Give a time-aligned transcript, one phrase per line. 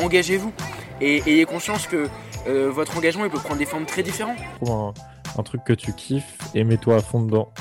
[0.00, 0.52] Engagez-vous
[1.00, 2.08] et ayez conscience que
[2.48, 4.38] euh, votre engagement il peut prendre des formes très différentes.
[4.62, 4.94] Trouve
[5.38, 7.52] un, truc que tu kiffes et mets-toi à fond dedans.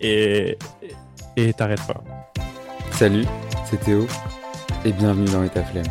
[0.00, 0.58] Et
[1.36, 2.02] et t'arrêtes pas.
[2.92, 3.24] Salut,
[3.64, 4.06] c'est Théo
[4.84, 5.86] et bienvenue dans État Flemme,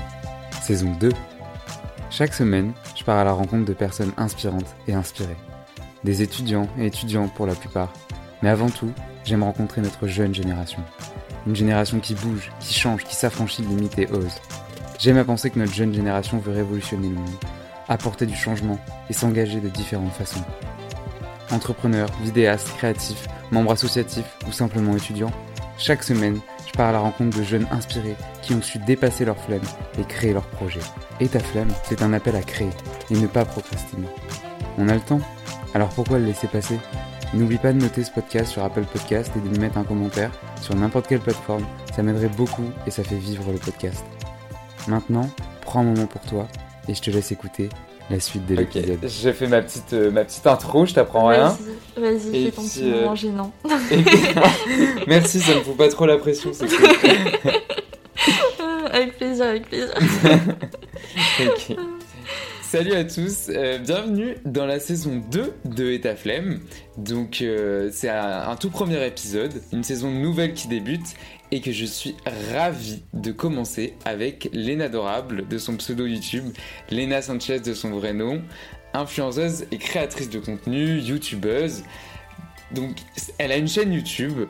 [0.61, 1.09] saison 2.
[2.09, 5.37] Chaque semaine, je pars à la rencontre de personnes inspirantes et inspirées.
[6.03, 7.91] Des étudiants et étudiantes pour la plupart.
[8.41, 8.91] Mais avant tout,
[9.23, 10.79] j'aime rencontrer notre jeune génération.
[11.47, 14.41] Une génération qui bouge, qui change, qui s'affranchit de limites et ose.
[14.97, 17.35] J'aime à penser que notre jeune génération veut révolutionner le monde,
[17.87, 18.79] apporter du changement
[19.09, 20.43] et s'engager de différentes façons.
[21.51, 25.31] Entrepreneurs, vidéastes, créatifs, membres associatifs ou simplement étudiants,
[25.77, 29.37] chaque semaine, je pars à la rencontre de jeunes inspirés qui ont su dépasser leurs
[29.37, 29.61] flemmes
[29.99, 30.79] et créer leurs projets.
[31.19, 32.71] Et ta flemme, c'est un appel à créer
[33.11, 34.07] et ne pas procrastiner.
[34.77, 35.21] On a le temps?
[35.73, 36.79] Alors pourquoi le laisser passer?
[37.33, 40.31] N'oublie pas de noter ce podcast sur Apple Podcast et de lui mettre un commentaire
[40.61, 44.05] sur n'importe quelle plateforme, ça m'aiderait beaucoup et ça fait vivre le podcast.
[44.87, 45.27] Maintenant,
[45.61, 46.47] prends un moment pour toi
[46.87, 47.69] et je te laisse écouter
[48.11, 48.99] la suite de l'épisode.
[49.03, 51.57] J'ai fait ma petite, euh, ma petite intro, je t'apprends rien.
[51.97, 53.51] Vas-y, fais ton petit moment euh, gênant.
[55.07, 56.51] Merci, ça me fout pas trop la pression.
[58.91, 59.93] avec plaisir, avec plaisir.
[62.61, 66.59] Salut à tous, euh, bienvenue dans la saison 2 de Eta Flemme.
[66.97, 67.43] Donc
[67.91, 71.15] c'est un, un, tout premier épisode, une saison nouvelle qui débute
[71.55, 72.17] et que je suis
[72.51, 76.53] ravi de commencer avec Lena Dorable de son pseudo YouTube,
[76.91, 78.41] Lena Sanchez de son vrai nom,
[78.93, 81.83] influenceuse et créatrice de contenu, youtubeuse.
[82.71, 82.97] Donc
[83.37, 84.49] elle a une chaîne YouTube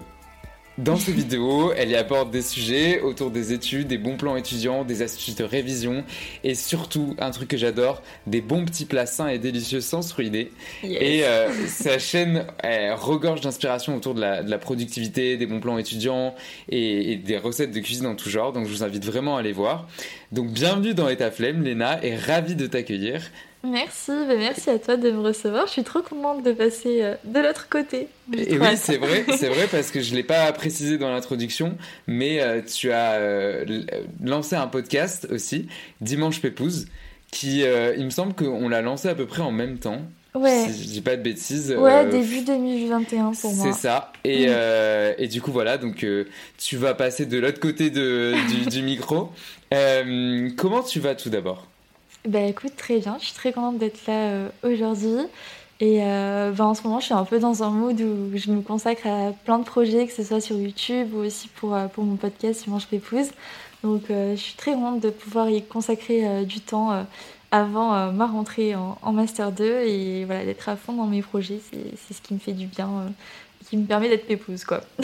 [0.78, 4.84] dans ces vidéos, elle y apporte des sujets autour des études, des bons plans étudiants,
[4.84, 6.04] des astuces de révision
[6.44, 10.14] et surtout, un truc que j'adore, des bons petits plats sains et délicieux sans se
[10.14, 10.52] ruiner.
[10.84, 16.36] Et euh, sa chaîne regorge d'inspiration autour de la, productivité, des bons plans étudiants
[16.70, 18.52] et, et, des recettes de cuisine en tout genre.
[18.52, 19.88] Donc je vous invite vraiment à aller voir.
[20.34, 23.22] Donc bienvenue dans État Flemme, Léna, et ravi de t'accueillir.
[23.66, 25.66] Merci, bah, merci à toi de me recevoir.
[25.66, 28.08] Je suis trop contente de passer euh, de l'autre côté.
[28.32, 32.42] Et oui, c'est vrai, c'est vrai parce que je l'ai pas précisé dans l'introduction, mais
[32.42, 33.66] euh, tu as euh,
[34.24, 35.68] lancé un podcast aussi,
[36.00, 36.86] Dimanche Pépouze,
[37.32, 40.02] qui, il me semble qu'on l'a lancé à peu près en même temps.
[40.36, 40.68] Ouais.
[40.68, 41.74] Si je dis pas de bêtises.
[41.78, 43.66] Ouais, début 2021 pour moi.
[43.66, 44.12] C'est ça.
[44.24, 45.16] Et, mm.
[45.18, 46.06] et, du coup, voilà, donc
[46.58, 49.32] tu vas passer de l'autre côté de, du, du, micro.
[50.56, 51.68] comment tu vas tout d'abord?
[52.28, 55.28] Bah écoute, très bien, je suis très contente d'être là euh, aujourd'hui.
[55.80, 58.52] Et euh, bah, en ce moment, je suis un peu dans un mood où je
[58.52, 61.88] me consacre à plein de projets, que ce soit sur YouTube ou aussi pour, euh,
[61.88, 63.32] pour mon podcast Simon Je Pépouze.
[63.84, 67.06] Donc je suis très contente de pouvoir y consacrer du temps
[67.52, 71.60] avant ma rentrée en, Master 2 et voilà, d'être à fond dans mes projets.
[71.72, 73.14] C'est ce qui me fait du bien
[73.70, 74.82] qui me permet d'être épouse, quoi.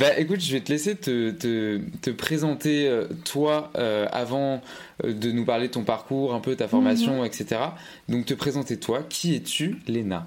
[0.00, 4.62] bah écoute, je vais te laisser te, te, te présenter euh, toi euh, avant
[5.04, 7.26] euh, de nous parler de ton parcours, un peu ta formation, mhm.
[7.26, 7.60] etc.
[8.08, 9.02] Donc te présenter toi.
[9.08, 10.26] Qui es-tu, Léna?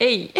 [0.00, 0.30] Hey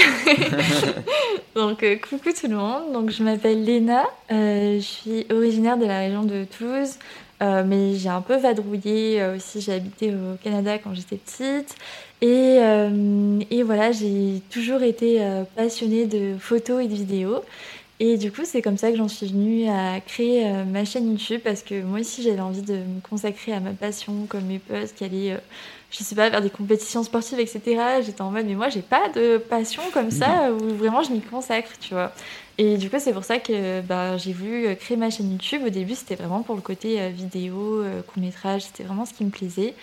[1.54, 6.24] Donc coucou tout le monde, donc je m'appelle Léna, je suis originaire de la région
[6.24, 6.98] de Toulouse,
[7.40, 11.76] mais j'ai un peu vadrouillé aussi, j'ai habité au Canada quand j'étais petite
[12.24, 17.44] et, euh, et voilà, j'ai toujours été euh, passionnée de photos et de vidéos.
[18.00, 21.10] Et du coup, c'est comme ça que j'en suis venue à créer euh, ma chaîne
[21.10, 24.58] YouTube parce que moi aussi, j'avais envie de me consacrer à ma passion, comme mes
[24.58, 25.38] potes qui allaient,
[25.96, 27.60] je sais pas, faire des compétitions sportives, etc.
[28.04, 31.20] J'étais en mode, mais moi, j'ai pas de passion comme ça où vraiment je m'y
[31.20, 32.12] consacre, tu vois.
[32.58, 35.62] Et du coup, c'est pour ça que bah, j'ai voulu créer ma chaîne YouTube.
[35.66, 39.74] Au début, c'était vraiment pour le côté vidéo, court-métrage, c'était vraiment ce qui me plaisait.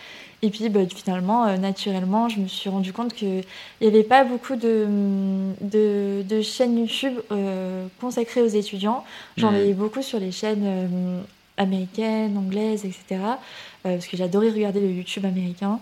[0.43, 3.43] Et puis bah, finalement, euh, naturellement, je me suis rendu compte qu'il
[3.81, 4.87] n'y avait pas beaucoup de,
[5.61, 9.03] de, de chaînes YouTube euh, consacrées aux étudiants.
[9.37, 11.21] J'en voyais beaucoup sur les chaînes euh,
[11.57, 13.21] américaines, anglaises, etc.
[13.83, 15.79] parce que j'adorais regarder le YouTube américain.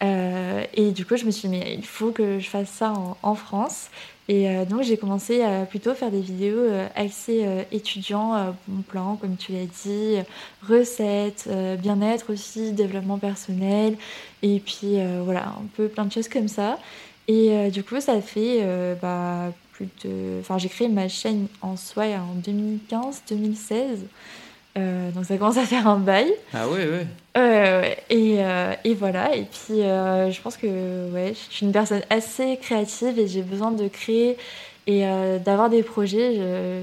[0.00, 2.92] et du coup, je me suis dit, mais il faut que je fasse ça
[3.22, 3.88] en, France.
[4.28, 6.66] Et donc, j'ai commencé à plutôt faire des vidéos
[6.96, 10.16] axées étudiants, bon plan, comme tu l'as dit,
[10.68, 11.48] recettes,
[11.78, 13.96] bien-être aussi, développement personnel,
[14.42, 16.78] et puis voilà, un peu plein de choses comme ça.
[17.28, 18.66] Et du coup, ça fait
[19.00, 20.38] bah, plus de.
[20.40, 24.06] Enfin, j'ai créé ma chaîne en soi en 2015-2016.
[24.78, 26.32] Euh, donc ça commence à faire un bail.
[26.54, 27.06] Ah ouais, ouais.
[27.36, 28.38] Euh, et,
[28.84, 33.18] et, voilà, et puis euh, je pense que ouais, je suis une personne assez créative
[33.18, 34.36] et j'ai besoin de créer
[34.86, 36.34] et euh, d'avoir des projets.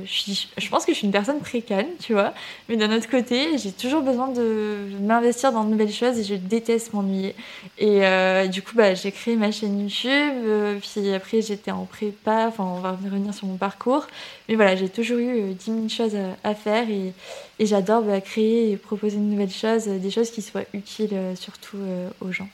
[0.05, 2.33] Je, pense que je suis une personne très calme, tu vois.
[2.69, 6.35] Mais d'un autre côté, j'ai toujours besoin de m'investir dans de nouvelles choses et je
[6.35, 7.35] déteste m'ennuyer.
[7.77, 10.09] Et euh, du coup, bah, j'ai créé ma chaîne YouTube.
[10.11, 12.45] Euh, puis après, j'étais en prépa.
[12.47, 14.07] Enfin, on va revenir sur mon parcours.
[14.47, 17.13] Mais voilà, j'ai toujours eu 10 000 choses à, faire et,
[17.59, 21.77] et j'adore bah, créer et proposer de nouvelles choses, des choses qui soient utiles surtout
[22.21, 22.47] aux gens.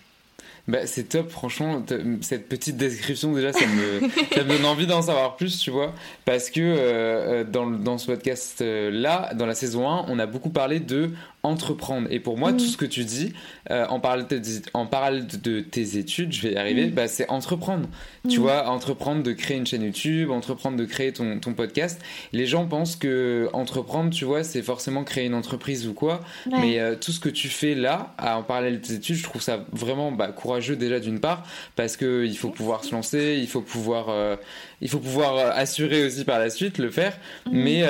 [0.68, 1.84] Bah, c'est top, franchement,
[2.22, 5.94] cette petite description déjà, ça me, ça me donne envie d'en savoir plus, tu vois,
[6.26, 10.80] parce que euh, dans, dans ce podcast-là, dans la saison 1, on a beaucoup parlé
[10.80, 11.12] de
[11.46, 12.08] entreprendre.
[12.12, 13.34] Et pour moi, tout ce que tu dis,
[13.72, 17.88] euh, en, parallèle de, en de tes études, je vais y arriver, bah, c'est entreprendre.
[18.28, 22.02] Tu vois, entreprendre de créer une chaîne YouTube, entreprendre de créer ton, ton podcast.
[22.34, 26.22] Les gens pensent que entreprendre, tu vois, c'est forcément créer une entreprise ou quoi.
[26.50, 29.42] Mais euh, tout ce que tu fais là, en parallèle de tes études, je trouve
[29.42, 31.44] ça vraiment bah, courageux déjà d'une part,
[31.76, 34.36] parce qu'il faut pouvoir se lancer, il faut pouvoir, euh,
[34.82, 37.18] il faut pouvoir assurer aussi par la suite le faire.
[37.46, 37.54] Mhm.
[37.54, 37.84] Mais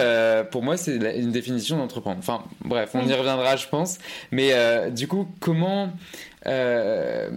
[0.52, 2.20] pour moi, c'est une définition d'entreprendre.
[2.20, 4.00] Enfin, bref, on y reviendra je pense.
[4.32, 5.92] Mais euh, du coup, comment,
[6.48, 7.30] euh,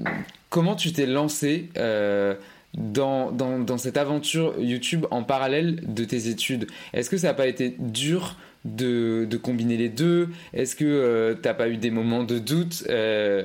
[0.51, 2.35] comment tu t'es lancé euh,
[2.75, 6.67] dans, dans, dans, cette aventure YouTube en parallèle de tes études?
[6.93, 10.29] Est-ce que ça n'a pas été dur de, de, combiner les deux?
[10.53, 12.85] Est-ce que tu t'as pas eu des moments de doute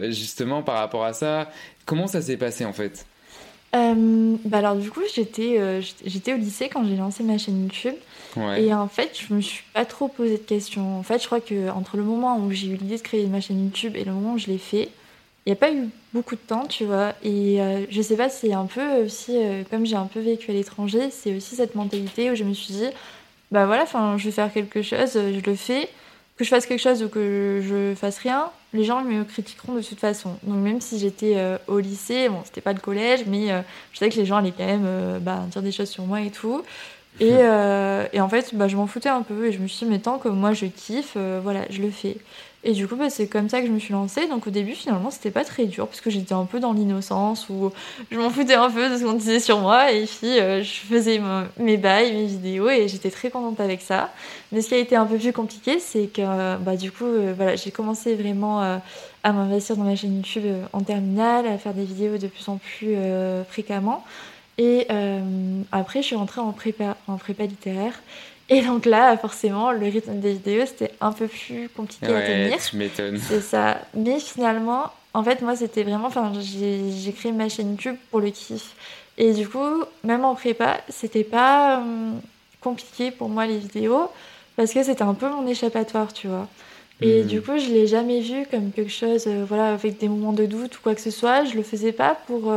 [0.10, 1.50] justement par rapport à ça?
[1.86, 3.06] Comment ça s'est passé en fait?
[3.74, 7.96] Bah alors du coup j'étais j'étais au lycée quand j'ai lancé ma chaîne YouTube
[8.58, 10.98] et en fait, je me suis pas trop posé de questions.
[10.98, 13.42] En fait, je crois que entre le moment où j'ai eu l'idée de créer ma
[13.42, 14.90] chaîne YouTube et le moment où je l'ai fait,
[15.46, 17.14] il n'y a pas eu beaucoup de temps, tu vois.
[17.24, 20.52] Et euh, je sais pas, c'est un peu aussi, euh, comme j'ai un peu vécu
[20.52, 22.88] à l'étranger, c'est aussi cette mentalité où je me suis dit,
[23.52, 25.90] bah voilà, enfin, je vais faire quelque chose, je le fais.
[26.38, 29.82] Que je fasse quelque chose ou que je fasse rien, les gens me critiqueront de
[29.82, 30.38] toute façon.
[30.44, 33.48] Donc même si j'étais euh, au lycée, bon, c'était pas le collège, mais
[33.92, 36.32] je savais que les gens allaient quand même bah, dire des choses sur moi et
[36.32, 36.64] tout.
[37.20, 39.92] Et, euh, en fait, bah, je m'en foutais un peu et je me suis dit,
[39.92, 42.18] mais tant que moi je kiffe, euh, voilà, je le fais.
[42.64, 44.28] Et du coup, bah, c'est comme ça que je me suis lancée.
[44.28, 47.50] Donc au début, finalement, c'était pas très dur parce que j'étais un peu dans l'innocence
[47.50, 47.72] où
[48.10, 49.92] je m'en foutais un peu de ce qu'on disait sur moi.
[49.92, 51.22] Et puis, euh, je faisais
[51.58, 54.12] mes bails, mes vidéos et j'étais très contente avec ça.
[54.52, 57.56] Mais ce qui a été un peu plus compliqué, c'est que bah, du coup, voilà,
[57.56, 62.18] j'ai commencé vraiment à m'investir dans ma chaîne YouTube en terminale, à faire des vidéos
[62.18, 62.96] de plus en plus
[63.50, 64.04] fréquemment.
[64.58, 67.94] Et euh, après, je suis rentrée en prépa, en prépa littéraire.
[68.50, 72.58] Et donc là, forcément, le rythme des vidéos, c'était un peu plus compliqué à tenir.
[72.62, 73.18] Tu m'étonnes.
[73.18, 73.80] C'est ça.
[73.94, 76.08] Mais finalement, en fait, moi, c'était vraiment.
[76.08, 78.76] Enfin, j'ai créé ma chaîne YouTube pour le kiff.
[79.18, 82.12] Et du coup, même en prépa, c'était pas euh,
[82.62, 84.10] compliqué pour moi les vidéos
[84.56, 86.48] parce que c'était un peu mon échappatoire, tu vois.
[87.02, 87.28] Et hmm.
[87.28, 90.46] du coup, je l'ai jamais vu comme quelque chose, euh, voilà, avec des moments de
[90.46, 91.46] doute ou quoi que ce soit.
[91.46, 92.52] Je le faisais pas pour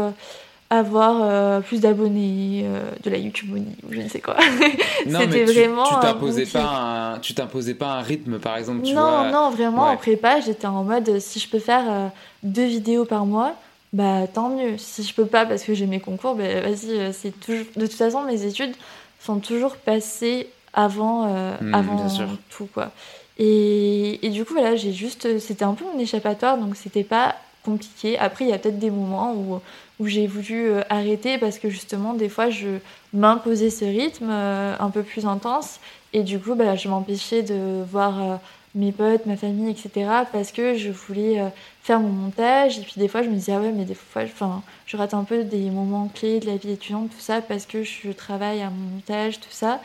[0.70, 4.36] avoir euh, plus d'abonnés, euh, de la YouTube money ou je ne sais quoi.
[5.04, 5.84] C'était vraiment.
[5.84, 8.82] Tu t'imposais pas un, tu t'imposais pas un rythme par exemple.
[8.82, 12.08] Tu non, non, vraiment en prépa, j'étais en mode si je peux faire euh,
[12.42, 13.54] deux vidéos par mois,
[13.92, 14.76] bah tant mieux.
[14.78, 17.66] Si je peux pas parce que j'ai mes concours, bah vas-y, c'est toujours.
[17.76, 18.74] De toute façon, mes études
[19.20, 21.26] sont toujours passées avant,
[21.60, 22.06] hmm, avant
[22.50, 22.90] tout quoi.
[23.38, 25.38] Et, et, du coup, voilà, j'ai juste.
[25.40, 27.36] C'était un peu mon échappatoire, donc c'était pas
[27.66, 28.18] compliqué.
[28.18, 29.60] Après, il y a peut-être des moments où,
[29.98, 32.78] où j'ai voulu euh, arrêter parce que justement, des fois, je
[33.12, 35.80] m'imposais ce rythme euh, un peu plus intense
[36.12, 38.36] et du coup, bah, je m'empêchais de voir euh,
[38.74, 40.10] mes potes, ma famille, etc.
[40.32, 41.42] parce que je voulais
[41.82, 44.22] faire mon montage et puis des fois, je me disais, ah ouais, mais des fois,
[44.24, 47.64] enfin, je rate un peu des moments clés de la vie étudiante, tout ça, parce
[47.64, 49.80] que je travaille à mon montage, tout ça.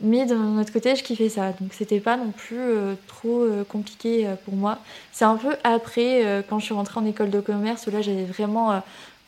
[0.00, 1.52] Mais d'un autre côté, je kiffais ça.
[1.60, 2.74] Donc c'était pas non plus
[3.08, 4.78] trop compliqué pour moi.
[5.10, 8.26] C'est un peu après, quand je suis rentrée en école de commerce, où là j'avais
[8.26, 8.80] vraiment.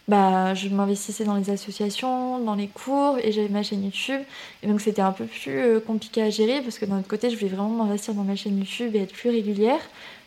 [0.08, 4.20] Bah, je m'investissais dans les associations, dans les cours, et j'avais ma chaîne YouTube.
[4.62, 7.36] Et donc c'était un peu plus compliqué à gérer, parce que d'un autre côté, je
[7.36, 9.80] voulais vraiment m'investir dans ma chaîne YouTube et être plus régulière.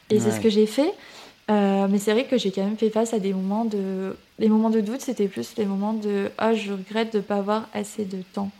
[0.09, 0.93] Et c'est ce que j'ai fait.
[1.49, 4.15] mais c'est vrai que j'ai quand même fait face à des moments de.
[4.39, 7.35] Les moments de doute, c'était plus les moments de Ah, je regrette de ne pas
[7.35, 8.51] avoir assez de temps.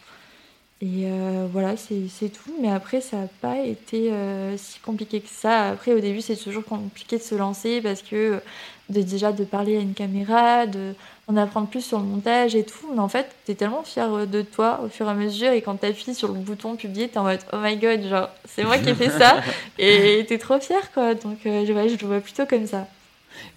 [0.84, 2.56] Et euh, voilà, c'est tout.
[2.60, 5.70] Mais après, ça n'a pas été euh, si compliqué que ça.
[5.70, 8.42] Après, au début, c'est toujours compliqué de se lancer parce que
[8.90, 10.94] de, déjà de parler à une caméra, de
[11.28, 12.88] en apprendre plus sur le montage et tout.
[12.94, 15.52] Mais en fait, tu es tellement fier de toi au fur et à mesure.
[15.52, 18.02] Et quand tu appuies sur le bouton publier, tu es en mode oh my god,
[18.02, 19.40] genre, c'est moi qui ai fait ça.
[19.78, 21.14] et tu es trop fier, quoi.
[21.14, 22.88] Donc, euh, je le vois plutôt comme ça.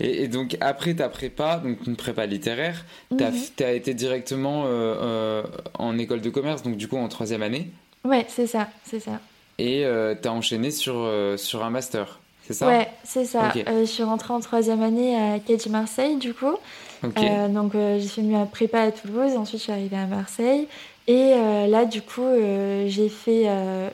[0.00, 2.84] Et, donc après ta prépa, donc une prépa littéraire,
[3.16, 3.76] tu as, mhm.
[3.76, 5.42] été directement euh, euh,
[5.78, 7.70] en école de commerce, donc du coup en troisième année.
[8.04, 9.20] Ouais, c'est ça, c'est ça.
[9.58, 12.66] Et euh, tu as enchaîné sur, sur un master, c'est ça?
[12.66, 13.52] Ouais, c'est ça.
[13.54, 16.56] je suis rentrée en troisième année à KG Marseille, du coup.
[17.02, 20.68] donc j'ai fait ma prépa à Toulouse, ensuite je suis arrivée à Marseille.
[21.06, 21.34] Et
[21.68, 22.28] là, du coup,
[22.86, 23.46] j'ai fait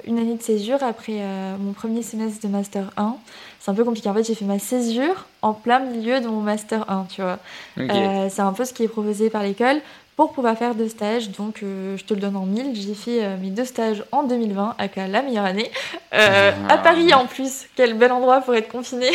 [0.05, 1.21] une année de césure après
[1.59, 3.17] mon premier semestre de Master 1
[3.61, 4.09] c'est un peu compliqué.
[4.09, 7.39] En fait, j'ai fait ma césure en plein milieu de mon master 1, tu vois.
[7.79, 9.81] Euh, c'est un peu ce qui est proposé par l'école
[10.17, 11.31] pour pouvoir faire deux stages.
[11.31, 12.75] Donc, euh, je te le donne en mille.
[12.75, 15.71] J'ai fait euh, mes deux stages en 2020, à la meilleure année.
[16.11, 16.79] à ah.
[16.79, 17.67] Paris en plus.
[17.77, 19.11] Quel bel endroit pour être confiné.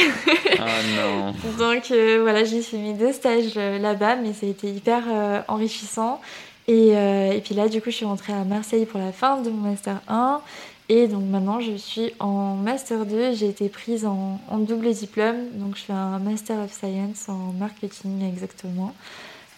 [0.59, 1.33] ah non.
[1.57, 5.01] Donc, voilà, j'ai fait mes deux stages là-bas, mais ça a été hyper
[5.47, 6.21] enrichissant.
[6.67, 9.49] Et, et, puis là, du coup, je suis rentrée à Marseille pour la fin de
[9.49, 10.41] mon master 1.
[10.87, 13.33] Et donc maintenant, je suis en Master 2.
[13.33, 15.49] J'ai été prise en, double diplôme.
[15.53, 18.93] Donc je fais un Master of Science en marketing exactement.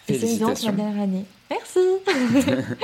[0.08, 1.24] Donc ma dernière année.
[1.50, 1.80] Merci.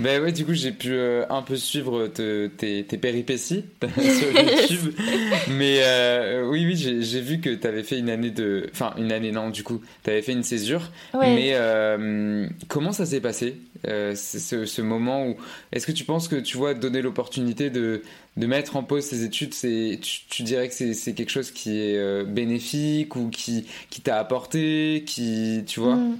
[0.00, 4.94] ben ouais, du coup, j'ai pu euh, un peu suivre tes, tes, péripéties sur YouTube.
[5.50, 8.68] Mais euh, oui, oui, j'ai vu que tu avais fait une année de.
[8.72, 10.90] Enfin, une année, non, du coup, tu avais fait une césure.
[11.14, 14.14] Mais euh, comment ça s'est passé, ce,
[14.66, 15.36] ce, moment où.
[15.72, 18.02] Est-ce que tu penses que tu vois, donner l'opportunité de,
[18.36, 19.98] de mettre en pause ces études, tu,
[20.28, 25.64] tu dirais que c'est quelque chose qui est bénéfique ou qui, qui t'a apporté, qui.
[25.66, 25.96] Tu vois?
[25.96, 26.18] Mm.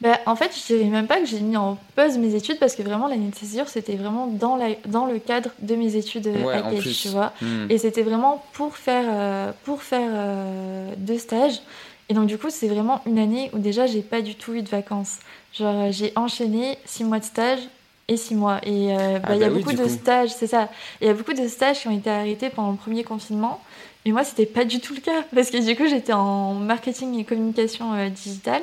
[0.00, 2.74] Bah, en fait, je dirais même pas que j'ai mis en pause mes études parce
[2.74, 6.26] que vraiment l'année de césure, c'était vraiment dans, la, dans le cadre de mes études
[6.26, 7.34] à Cage, tu vois.
[7.42, 7.66] Hmm.
[7.68, 11.60] Et c'était vraiment pour faire, euh, pour faire euh, deux stages.
[12.08, 14.62] Et donc, du coup, c'est vraiment une année où déjà, j'ai pas du tout eu
[14.62, 15.18] de vacances.
[15.52, 17.60] Genre, euh, j'ai enchaîné six mois de stage
[18.08, 18.58] et six mois.
[18.64, 20.70] Et bah, ah il y a bah beaucoup de stages, c'est ça.
[21.02, 23.60] Il y a beaucoup de stages qui ont été arrêtés pendant le premier confinement.
[24.06, 27.20] Mais moi, c'était pas du tout le cas parce que du coup, j'étais en marketing
[27.20, 28.62] et communication digitale.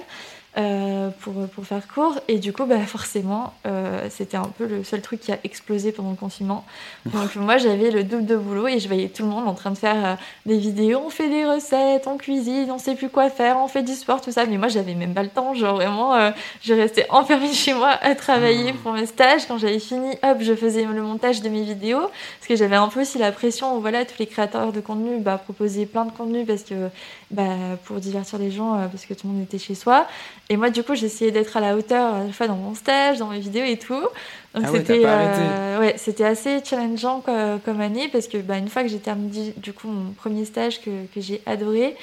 [0.57, 2.19] Euh, pour, pour, faire court.
[2.27, 5.91] Et du coup, bah, forcément, euh, c'était un peu le seul truc qui a explosé
[5.91, 6.65] pendant le confinement.
[7.05, 9.69] Donc moi, j'avais le double de boulot et je voyais tout le monde en train
[9.69, 10.15] de faire euh,
[10.47, 10.99] des vidéos.
[11.05, 14.19] On fait des recettes, on cuisine, on sait plus quoi faire, on fait du sport,
[14.19, 14.47] tout ça.
[14.47, 15.53] Mais moi, j'avais même pas le temps.
[15.53, 16.31] Genre vraiment,
[16.63, 19.45] je restais enfermée chez moi à travailler pour mes stages.
[19.47, 21.99] Quand j'avais fini, hop, je faisais le montage de mes vidéos.
[21.99, 23.79] Parce que j'avais un peu aussi la pression.
[23.79, 26.89] Voilà, tous les créateurs de contenu bah, proposaient plein de contenu parce que
[27.29, 27.43] bah,
[27.85, 30.07] pour divertir les gens, parce que tout le monde était chez soi.
[30.49, 33.19] Et moi, du coup, j'essayais d'être à la hauteur à la fois dans mon stage,
[33.19, 34.07] dans mes vidéos et tout.
[34.55, 38.83] Donc ah c'était euh, ouais, c'était assez challengeant comme, année parce que bah, une fois
[38.83, 41.95] que j'ai terminé du coup mon premier stage que, que j'ai adoré,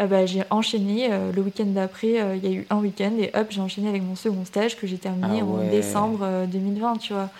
[0.00, 2.22] euh, bah, j'ai enchaîné euh, le week-end d'après.
[2.36, 4.86] Il y a eu un week-end et hop, j'ai enchaîné avec mon second stage que
[4.86, 7.30] j'ai terminé ah en décembre 2020, tu vois.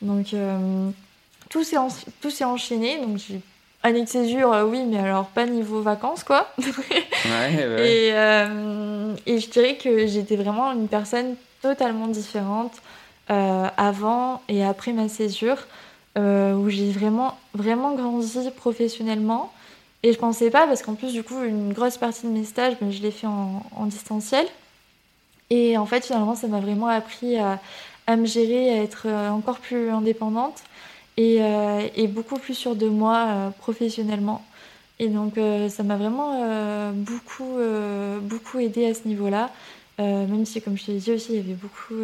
[0.00, 0.34] Donc
[1.50, 3.00] tout s'est enchaîné.
[3.02, 3.40] Donc j'ai
[3.92, 6.48] De césure, euh, oui, mais alors pas niveau vacances, quoi.
[6.58, 6.64] ouais,
[7.24, 7.88] ouais.
[7.88, 12.72] Et, euh, et, je dirais que j'étais vraiment une personne totalement différente
[13.30, 15.68] euh, avant et après ma césure,
[16.16, 19.52] où j'ai vraiment, vraiment grandi professionnellement.
[20.02, 22.74] Et je pensais pas, parce qu'en plus, du coup, une grosse partie de mes stages,
[22.80, 24.46] ben, je l'ai fait en, en, distanciel.
[25.50, 27.60] Et en fait, finalement, ça m'a vraiment appris à,
[28.08, 30.62] à, me gérer, à être encore plus indépendante
[31.16, 34.44] et, euh, et, beaucoup plus sûr de moi euh, professionnellement.
[34.98, 37.58] Et donc euh, ça m'a vraiment beaucoup,
[38.22, 39.50] beaucoup aidé à ce niveau-là.
[39.98, 41.94] même si, comme je te dit aussi, il y avait beaucoup,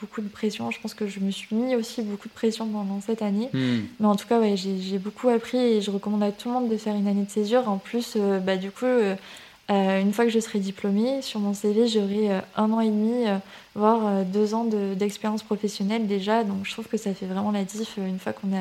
[0.00, 0.70] beaucoup de pression.
[0.72, 3.50] Je pense que je me suis mis aussi beaucoup de pression pendant cette année.
[3.52, 3.82] Hmm.
[4.00, 6.68] Mais en tout cas, ouais, j'ai beaucoup appris et je recommande à tout le monde
[6.68, 7.68] de faire une année de césure.
[7.68, 8.86] En plus, bah, du coup,
[9.70, 12.90] euh, une fois que je serai diplômée, sur mon CV, j'aurai euh, un an et
[12.90, 13.38] demi, euh,
[13.74, 16.44] voire deux ans d'expérience professionnelle déjà.
[16.44, 18.60] Donc je trouve que ça fait vraiment la diff une fois qu'on est,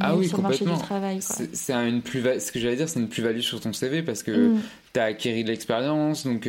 [0.00, 1.20] ah sur le marché du travail.
[1.22, 4.48] C'est une plus ce que j'allais dire, c'est une plus-value sur ton CV parce que
[4.48, 4.60] mm.
[4.92, 6.26] tu as acquis de l'expérience.
[6.26, 6.46] Donc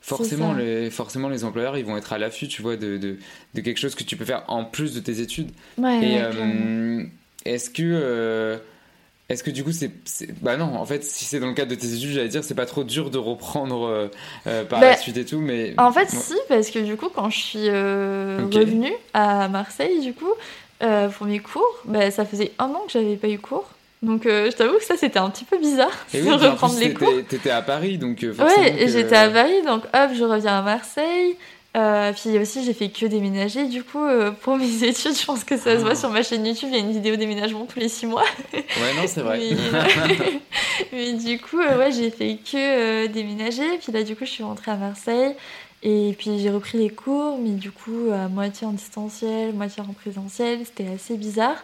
[0.00, 3.18] forcément, les, forcément, les employeurs, ils vont être à l'affût, tu vois, de, de,
[3.54, 5.50] de, quelque chose que tu peux faire en plus de tes études.
[5.78, 6.18] et
[7.44, 8.58] est-ce que
[9.28, 9.90] est-ce que du coup c'est
[10.42, 12.54] bah non en fait si c'est dans le cadre de tes études j'allais dire c'est
[12.54, 14.08] pas trop dur de reprendre euh,
[14.46, 17.08] euh, par la bah, suite et tout mais en fait si parce que du coup
[17.08, 20.32] quand je suis euh, revenue à Marseille du coup
[21.16, 23.70] pour mes cours bah, ça faisait un an que j'avais pas eu cours.
[24.02, 27.08] Donc je t'avoue que ça c'était un petit peu bizarre de reprendre les cours.
[27.26, 31.36] t'étais à Paris donc ouais j'étais à Paris donc hop je reviens à Marseille
[31.76, 33.66] Euh, puis aussi, j'ai fait que déménager.
[33.66, 36.46] Du coup, euh, pour mes études, je pense que ça se voit sur ma chaîne
[36.46, 36.68] YouTube.
[36.72, 38.24] Il y a une vidéo déménagement tous les six mois.
[38.52, 39.40] Ouais, non, c'est vrai.
[39.40, 40.40] Mais,
[40.92, 43.78] mais du coup, euh, ouais, j'ai fait que euh, déménager.
[43.82, 45.34] Puis là, du coup, je suis rentrée à Marseille.
[45.86, 49.92] Et puis j'ai repris les cours, mais du coup, à moitié en distanciel, moitié en
[49.92, 50.60] présentiel.
[50.64, 51.62] C'était assez bizarre.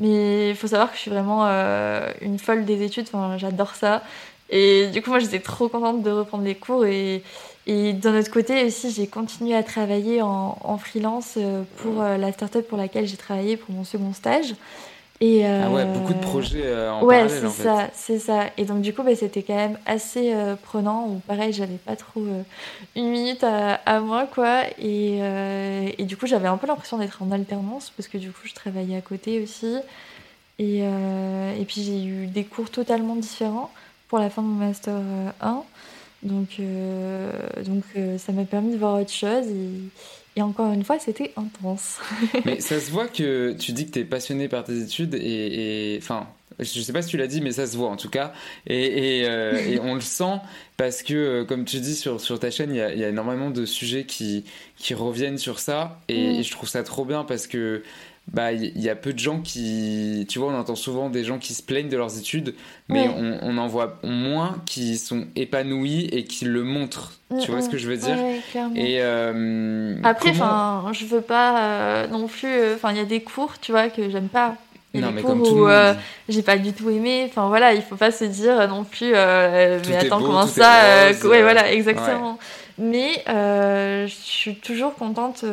[0.00, 3.06] Mais il faut savoir que je suis vraiment euh, une folle des études.
[3.12, 4.02] Enfin, j'adore ça.
[4.48, 6.84] Et du coup, moi, j'étais trop contente de reprendre les cours.
[6.84, 7.22] Et,
[7.66, 12.16] et d'un autre côté aussi, j'ai continué à travailler en, en freelance euh, pour euh,
[12.16, 14.54] la startup pour laquelle j'ai travaillé pour mon second stage.
[15.22, 17.62] Et, Ah ouais, euh, beaucoup de projets en ouais, parallèle c'est en fait.
[17.62, 18.44] ça, c'est ça.
[18.56, 21.06] Et donc du coup, bah, c'était quand même assez euh, prenant.
[21.08, 22.42] Ou pareil, j'avais pas trop euh,
[22.96, 24.62] une minute à, à moi, quoi.
[24.78, 25.18] Et,
[25.98, 28.54] et du coup, j'avais un peu l'impression d'être en alternance parce que du coup, je
[28.54, 29.76] travaillais à côté aussi.
[30.58, 33.70] Et, et puis j'ai eu des cours totalement différents
[34.08, 35.62] pour la fin de mon master euh, 1.
[36.22, 37.30] Donc, euh,
[37.64, 39.46] donc euh, ça m'a permis de voir autre chose.
[39.48, 41.98] Et, et encore une fois, c'était intense.
[42.44, 45.94] Mais ça se voit que tu dis que tu es passionné par tes études et,
[45.94, 48.10] et- enfin, je sais pas si tu l'as dit, mais ça se voit en tout
[48.10, 48.32] cas.
[48.66, 50.34] Et, et, euh, et on le sent
[50.76, 53.64] parce que, comme tu dis sur, sur ta chaîne, il y y a énormément de
[53.64, 54.44] sujets qui,
[54.76, 56.00] qui reviennent sur ça.
[56.08, 56.40] Et, Mm.
[56.40, 57.82] et je trouve ça trop bien parce que
[58.32, 60.24] bah, il y, y a peu de gens qui.
[60.28, 62.54] Tu vois, on entend souvent des gens qui se plaignent de leurs études,
[62.88, 63.14] mais Ouais.
[63.16, 67.12] on, on en voit moins qui sont épanouis et qui le montrent.
[67.40, 68.74] Tu vois ce que je veux dire Ouais, clairement.
[68.76, 70.44] Et euh, Après, comment-
[70.78, 72.48] enfin, je veux pas euh, non plus.
[72.48, 74.54] euh, Enfin, il y a des cours, tu vois, que j'aime pas.
[74.94, 75.94] Il y a Non, des mais cours comme tout le où euh,
[76.28, 77.24] j'ai pas du tout aimé.
[77.28, 79.10] Enfin voilà, il faut pas se dire non plus.
[79.12, 82.38] mais attends, beau, comment ça rose, Ouais, voilà, exactement.
[82.78, 85.44] Mais je suis toujours contente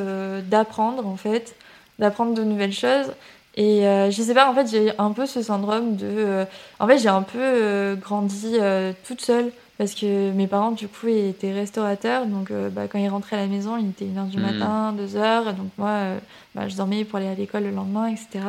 [0.47, 1.55] d'apprendre en fait,
[1.99, 3.11] d'apprendre de nouvelles choses.
[3.55, 6.05] Et euh, je sais pas, en fait, j'ai un peu ce syndrome de.
[6.07, 6.45] euh,
[6.79, 9.51] en fait, j'ai un peu euh, grandi euh, toute seule.
[9.79, 12.25] Parce que mes parents, du coup, étaient restaurateurs.
[12.25, 14.43] Donc, euh, bah, quand ils rentraient à la maison, il était 1h du Mhm.
[14.43, 15.53] matin, 2h.
[15.53, 16.17] Donc, moi, euh,
[16.55, 18.43] bah, je dormais pour aller à l'école le lendemain, etc.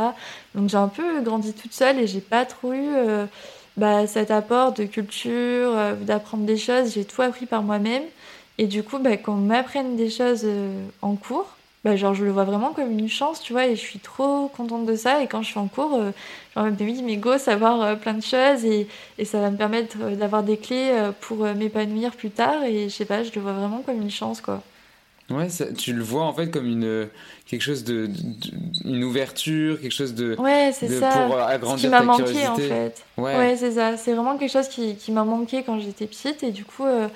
[0.55, 3.27] Donc, j'ai un peu grandi toute seule et j'ai pas trop eu euh,
[3.77, 5.31] bah, cet apport de culture,
[5.77, 6.95] euh, d'apprendre des choses.
[6.95, 8.05] J'ai tout appris par moi-même.
[8.57, 12.25] Et du coup, bah, quand on m'apprenne des choses euh, en cours, bah, genre, je
[12.25, 15.23] le vois vraiment comme une chance, tu vois, et je suis trop contente de ça.
[15.23, 16.11] Et quand je suis en cours, euh,
[16.57, 18.89] genre, je me dis, mais go, savoir euh, plein de choses, et,
[19.19, 22.65] et ça va me permettre euh, d'avoir des clés euh, pour m'épanouir plus tard.
[22.65, 24.63] Et je sais pas, je le vois vraiment comme une chance, quoi.
[25.31, 27.07] Ouais, ça- tu le vois en fait comme une
[27.47, 31.11] quelque chose de, de- une ouverture, quelque chose de Ouais, c'est ça.
[31.27, 32.49] pour euh, Ce agrandir qui m'a manqué, curiosité.
[32.49, 33.05] en fait.
[33.19, 33.37] Ouais.
[33.37, 33.99] Ouais, c'est ça.
[33.99, 36.43] C'est vraiment quelque chose qui, qui m'a manqué quand j'étais petite.
[36.45, 37.09] Et du coup, euh,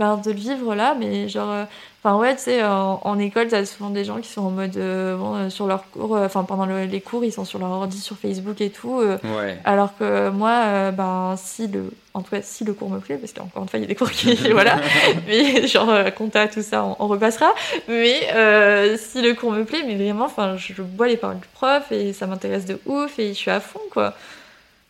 [0.00, 1.50] ben, de le vivre là, mais genre.
[1.50, 1.64] euh,
[2.02, 4.74] Enfin, ouais, tu sais, en, en école, t'as souvent des gens qui sont en mode.
[4.78, 6.16] euh, bon, euh, sur leur cours.
[6.16, 9.02] Enfin, pendant le- les cours, ils sont sur leur ordi sur Facebook et tout.
[9.02, 9.58] Ouais.
[9.66, 11.92] Alors que moi, ben, si le.
[12.14, 13.88] En tout cas, si le cours me plaît, parce qu'encore une fois, il y a
[13.88, 14.34] des cours qui.
[14.52, 14.80] voilà.
[15.26, 17.52] Mais genre, compta, tout ça, on, on repassera.
[17.86, 21.40] Mais euh, si le cours me plaît, mais vraiment, enfin, je, je bois les paroles
[21.40, 24.14] du prof et ça m'intéresse de ouf et je suis à fond, quoi.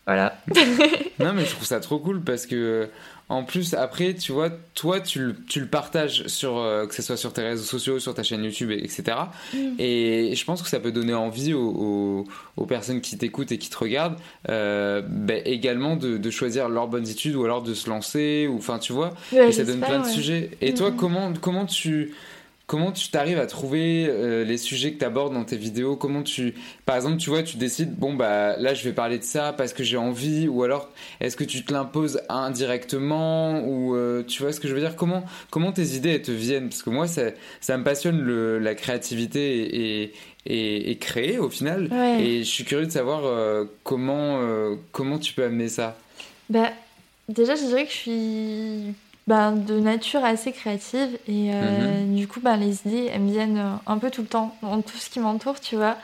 [0.07, 0.35] Voilà.
[1.18, 2.88] Non, mais je trouve ça trop cool parce que,
[3.31, 7.01] en plus, après, tu vois, toi, tu le, tu le partages sur, euh, que ce
[7.03, 9.03] soit sur tes réseaux sociaux, sur ta chaîne YouTube, et- etc.
[9.55, 9.59] Mm.
[9.79, 12.25] Et je pense que ça peut donner envie aux, aux-
[12.57, 14.16] aux personnes qui t'écoutent et qui te regardent,
[14.49, 18.57] euh, ben, également de, de choisir leurs bonnes études ou alors de se lancer, ou
[18.59, 20.51] enfin, tu vois, Ouais, et ça donne plein de sujets.
[20.61, 20.97] Et toi, Mhm.
[20.97, 22.12] comment, comment tu.
[22.71, 25.97] Comment tu t'arrives à trouver euh, les sujets que tu abordes dans tes vidéos?
[25.97, 26.55] Comment tu,
[26.87, 29.73] par exemple, tu vois, tu décides, bon bah là, je vais parler de ça parce
[29.73, 34.53] que j'ai envie, ou alors est-ce que tu te l'imposes indirectement, ou euh, tu vois
[34.53, 34.95] ce que je veux dire?
[34.95, 36.69] Comment, comment tes idées elles te viennent?
[36.69, 37.23] Parce que moi, ça,
[37.61, 40.13] ça me passionne le, la créativité et, et,
[40.47, 42.23] et- et créer au final, Ouais.
[42.23, 45.99] et je suis curieux de savoir euh, comment, euh, comment tu peux amener ça?
[46.49, 46.71] Bah,
[47.29, 48.95] déjà, je dirais que je suis
[49.31, 53.59] ben, de nature assez créative et euh, du coup, ben, les idées, elles me viennent
[53.59, 55.97] euh, un peu tout le temps, dans tout ce qui m'entoure, tu vois.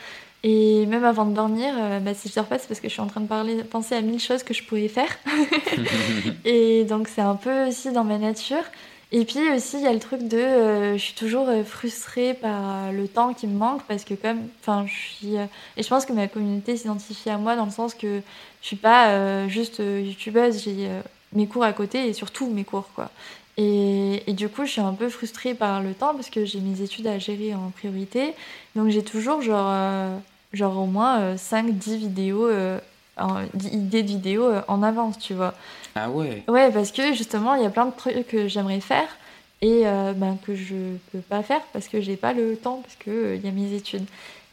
[0.44, 3.02] Et même avant de dormir, euh, si je dors pas, c'est parce que je suis
[3.02, 5.08] en train de parler, penser à mille choses que je pourrais faire.
[6.44, 8.62] Et donc, c'est un peu aussi dans ma nature.
[9.10, 10.38] Et puis aussi, il y a le truc de.
[10.38, 14.42] euh, je suis toujours frustrée par le temps qui me manque parce que, comme.
[14.60, 15.34] Enfin, je suis.
[15.34, 18.20] et je pense que ma communauté s'identifie à moi dans le sens que
[18.62, 20.88] je suis pas juste youtubeuse, j'ai
[21.36, 23.10] mes cours à côté et surtout mes cours, quoi.
[23.58, 26.60] Et, et du coup, je suis un peu frustrée par le temps parce que j'ai
[26.60, 28.34] mes études à gérer en priorité.
[28.74, 30.16] Donc, j'ai toujours, genre, euh,
[30.52, 32.78] genre au moins 5-10 vidéos, euh,
[33.16, 35.54] en- 10 idées de vidéos euh, en avance, tu vois.
[35.94, 39.08] Ah ouais Ouais, parce que justement, il y a plein de trucs que j'aimerais faire
[39.62, 40.74] et euh, ben, que je
[41.12, 43.52] peux pas faire parce que j'ai pas le temps, parce que euh, il y a
[43.52, 44.04] mes études.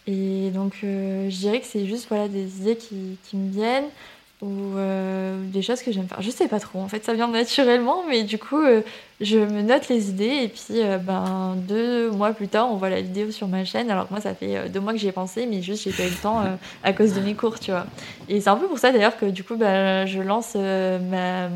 [0.07, 3.89] Et donc, euh, je dirais que c'est juste voilà, des idées qui, qui me viennent
[4.43, 6.21] ou euh, des choses que j'aime faire.
[6.21, 8.81] Je sais pas trop, en fait, ça vient naturellement, mais du coup, euh,
[9.21, 12.89] je me note les idées et puis euh, ben, deux mois plus tard, on voit
[12.89, 13.89] la vidéo sur ma chaîne.
[13.89, 16.03] Alors que moi, ça fait deux mois que j'y ai pensé, mais juste, j'ai pas
[16.03, 16.43] eu le temps
[16.83, 17.85] à cause de mes cours, tu vois.
[18.27, 21.47] Et c'est un peu pour ça d'ailleurs que du coup, bah, je lance ma.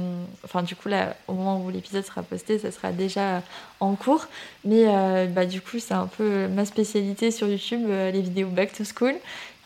[0.45, 3.41] Enfin, du coup, là, au moment où l'épisode sera posté, ça sera déjà
[3.81, 4.27] en cours.
[4.63, 4.85] Mais
[5.27, 9.15] bah, du coup, c'est un peu ma spécialité sur YouTube, les vidéos Back to School.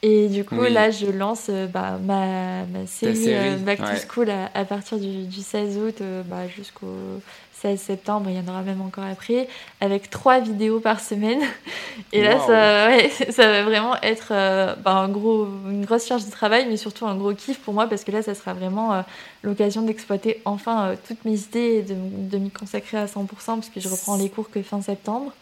[0.03, 4.97] Et du coup, là, je lance bah, ma, ma série, Back to School à, partir
[4.97, 7.21] du, du 16 août bah, jusqu'au
[7.61, 9.47] 16 septembre, il y en aura même encore après,
[9.81, 11.41] avec trois vidéos par semaine.
[12.11, 16.25] Et là, ça, ouais, ça, va vraiment être euh, bah, un gros, une grosse charge
[16.25, 18.93] de travail, mais surtout un gros kiff pour moi, parce que là, ça sera vraiment
[18.93, 19.01] euh,
[19.43, 23.69] l'occasion d'exploiter enfin euh, toutes mes idées et de, de m'y consacrer à 100%, parce
[23.69, 25.33] que je reprends les cours que fin septembre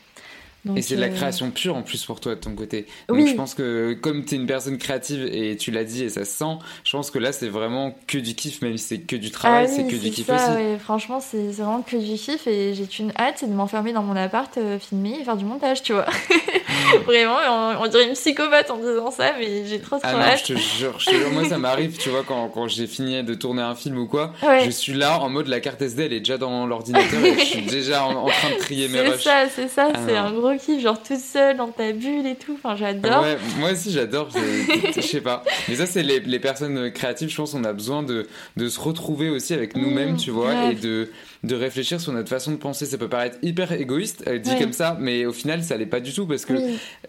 [0.75, 2.85] et c'est de la euh, création pure en plus pour toi de ton côté.
[3.07, 6.09] Donc je pense que comme tu es une personne créative et tu l'as dit et
[6.09, 8.99] ça se sent, je pense que là c'est vraiment que du kiff, même si c'est
[8.99, 10.57] que du travail, ah c'est que du kiff ça, aussi.
[10.57, 10.77] Ouais.
[10.79, 14.15] Franchement, c'est vraiment que du kiff et j'ai une hâte, c'est de m'enfermer dans mon
[14.15, 16.07] appart, euh, filmer et faire du montage, tu vois.
[17.05, 17.37] vraiment,
[17.79, 20.39] on, dirait une psychopathe en disant ça, mais j'ai trop trop ah hâte.
[20.45, 20.97] je te jure,
[21.31, 24.33] moi ça m'arrive, tu vois, quand, quand j'ai fini de tourner un film ou quoi,
[24.65, 27.45] je suis là en mode la carte SD elle est déjà dans l'ordinateur et je
[27.45, 29.21] suis déjà en, train de trier mes rushs.
[29.21, 30.48] C'est ça, c'est ça, ah c'est un gros
[30.79, 32.53] genre toute seule dans ta bulle et tout.
[32.55, 33.21] Enfin, j'adore.
[33.21, 34.29] Ouais, moi aussi, j'adore.
[34.95, 35.43] Je sais pas.
[35.67, 37.29] Mais ça, c'est les, les, personnes créatives.
[37.29, 40.75] Je pense qu'on a besoin de, de se retrouver aussi avec nous-mêmes, tu vois, et
[40.75, 41.09] de,
[41.43, 42.85] de réfléchir sur notre façon de penser.
[42.85, 45.99] Ça peut paraître hyper égoïste, euh, dit comme ça, mais au final, ça l'est pas
[45.99, 46.53] du tout parce que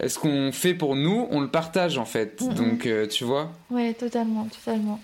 [0.05, 2.41] ce qu'on fait pour nous, on le partage en fait.
[2.55, 3.51] Donc, euh, tu vois.
[3.69, 4.99] Ouais, totalement, totalement.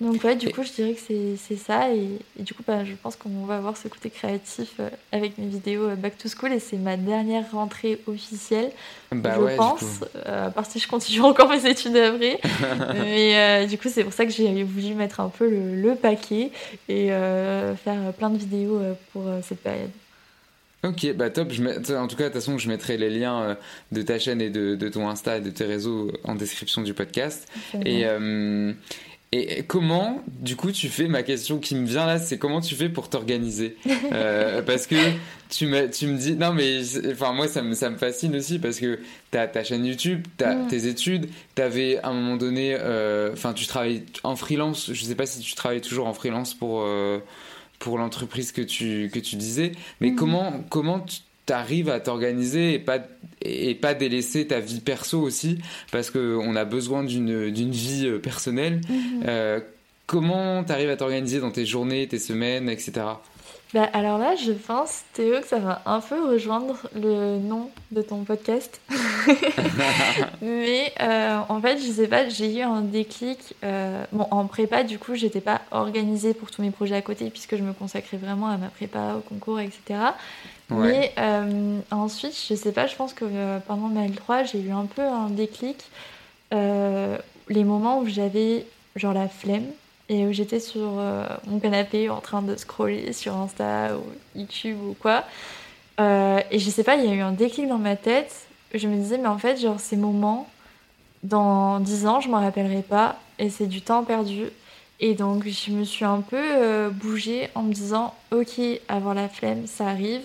[0.00, 1.90] Donc ouais, du coup, je dirais que c'est ça.
[1.90, 5.46] Et, du coup, bah, je pense qu'on va avoir ce côté créatif euh, avec mes
[5.46, 6.52] vidéos euh, Back to School.
[6.52, 8.70] Et c'est ma dernière rentrée officielle,
[9.10, 10.04] bah je pense.
[10.26, 12.40] Euh, à part si je continue encore mes études après.
[12.94, 16.50] Mais du coup, c'est pour ça que j'ai voulu mettre un peu le, paquet
[16.88, 18.80] et faire plein de vidéos
[19.12, 19.90] pour cette période.
[20.84, 21.52] Ok, bah top.
[21.52, 21.62] Je
[21.96, 23.56] En tout cas, de toute façon, je mettrai les liens
[23.92, 26.92] de ta chaîne et de, de, ton Insta et de tes réseaux en description du
[26.92, 27.48] podcast.
[27.84, 28.04] Et,
[29.38, 32.74] et comment, du coup, tu fais Ma question qui me vient là, c'est comment tu
[32.74, 33.76] fais pour t'organiser
[34.12, 34.96] euh, Parce que
[35.48, 36.80] tu me, tu me dis, non mais,
[37.12, 38.98] enfin moi ça me, ça me fascine aussi parce que
[39.30, 40.68] tu as ta chaîne YouTube, tu as mm.
[40.68, 45.04] tes études, tu avais à un moment donné, euh, enfin tu travailles en freelance, je
[45.04, 47.18] sais pas si tu travailles toujours en freelance pour, euh,
[47.78, 50.16] pour l'entreprise que tu, que tu disais, mais mm.
[50.16, 52.98] comment, comment tu t'arrives à t'organiser et pas
[53.42, 55.58] et pas délaisser ta vie perso aussi
[55.92, 58.80] parce que on a besoin d'une d'une vie euh, personnelle.
[58.88, 59.22] Mhm.
[59.26, 59.60] Euh,
[60.06, 62.92] comment t'arrives à t'organiser dans tes journées, tes semaines, etc.
[63.74, 68.00] Bah alors là, je pense, Théo, que ça va un peu rejoindre le nom de
[68.00, 68.80] ton podcast.
[70.40, 73.54] Mais euh, en fait, je sais pas, j'ai eu un déclic.
[74.12, 77.56] bon, en prépa, du coup, j'étais pas organisée pour tous mes projets à côté puisque
[77.56, 79.98] je me consacrais vraiment à ma prépa, au concours, etc.
[80.70, 84.72] Mais euh, ensuite, je sais pas, je pense que euh, pendant ma L3, j'ai eu
[84.72, 85.84] un peu un déclic.
[86.52, 89.66] Euh, les moments où j'avais genre la flemme
[90.08, 91.00] et où j'étais sur
[91.46, 95.24] mon canapé en train de scroller sur Insta ou YouTube ou quoi.
[95.98, 98.46] et je sais pas, il y a eu un déclic dans ma tête.
[98.74, 100.48] Je me disais, mais en fait, genre ces moments,
[101.22, 104.46] dans 10 ans, je m'en rappellerai pas et c'est du temps perdu.
[105.00, 109.66] Et donc, je me suis un peu bougée en me disant, ok, avoir la flemme,
[109.66, 110.22] ça arrive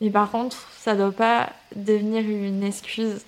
[0.00, 3.24] mais par contre, ça ne doit pas devenir une excuse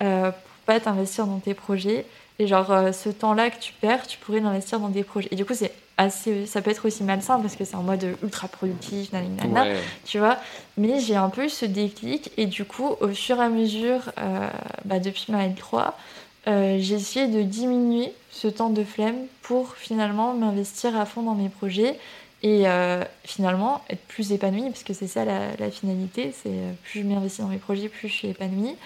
[0.00, 2.06] euh, pour pas t'investir dans tes projets.
[2.38, 5.28] Et genre, euh, ce temps-là que tu perds, tu pourrais l'investir dans des projets.
[5.30, 8.16] Et du coup, c'est assez, ça peut être aussi malsain parce que c'est en mode
[8.22, 9.66] ultra productif, nanana,
[10.04, 10.38] tu vois.
[10.76, 12.32] Mais j'ai un peu ce déclic.
[12.36, 14.48] Et du coup, au fur et à mesure, euh,
[14.84, 15.92] bah, depuis ma L3,
[16.48, 21.34] euh, j'ai essayé de diminuer ce temps de flemme pour finalement m'investir à fond dans
[21.34, 21.98] mes projets
[22.42, 27.02] et euh, finalement être plus épanouie, parce que c'est ça la, finalité, c'est euh, plus
[27.02, 28.76] je m'investis dans mes projets, plus je suis épanouie.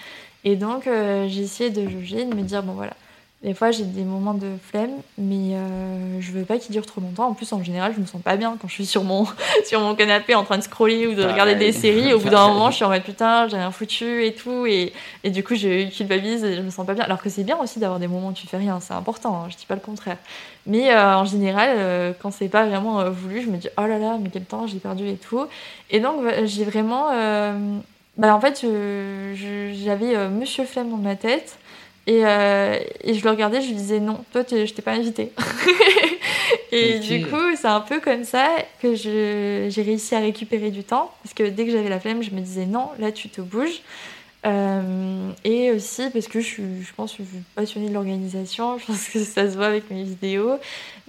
[0.43, 2.93] Et donc euh, j'ai essayé de juger, de me dire, bon voilà,
[3.43, 7.01] des fois, j'ai des moments de flemme, mais euh, je veux pas qu'ils durent trop
[7.01, 7.27] longtemps.
[7.27, 9.27] En plus, en général, je me sens pas bien quand je suis sur mon,
[9.65, 12.13] sur mon canapé en train de scroller ou de regarder des séries.
[12.13, 14.65] Au bout d'un moment, je suis en mode putain, j'ai rien foutu et tout.
[14.65, 14.91] Et,
[15.23, 17.03] et du coup, je culpabilise et je me sens pas bien.
[17.03, 19.49] Alors que c'est bien aussi d'avoir des moments où tu fais rien, c'est important, hein,
[19.51, 20.17] je dis pas le contraire.
[20.65, 23.99] Mais euh, en général, euh, quand c'est pas vraiment voulu, je me dis oh là
[23.99, 25.45] là, mais quel temps j'ai perdu et tout.
[25.91, 27.11] Et donc, j'ai vraiment.
[28.17, 31.59] bah, en fait, j'avais Monsieur Flemme dans ma tête.
[32.07, 35.33] Et, euh, et, je le regardais, je lui disais non, toi je t'ai pas invité.
[36.71, 38.47] et du coup, c'est un peu comme ça
[38.81, 41.11] que j'ai réussi à récupérer du temps.
[41.21, 43.81] Parce que dès que j'avais la flemme, je me disais non, là tu te bouges.
[44.45, 48.77] Euh, et aussi parce que je, suis, je pense que je suis passionnée de l'organisation,
[48.77, 50.57] je pense que ça se voit avec mes vidéos.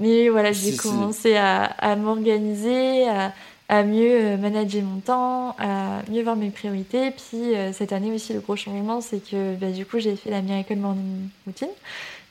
[0.00, 3.32] Mais voilà, j'ai commencé à, à m'organiser, à,
[3.68, 7.10] à mieux euh, manager mon temps, à mieux voir mes priorités.
[7.10, 10.30] Puis euh, cette année aussi, le gros changement, c'est que bah, du coup, j'ai fait
[10.30, 11.68] la Miracle Morning Routine.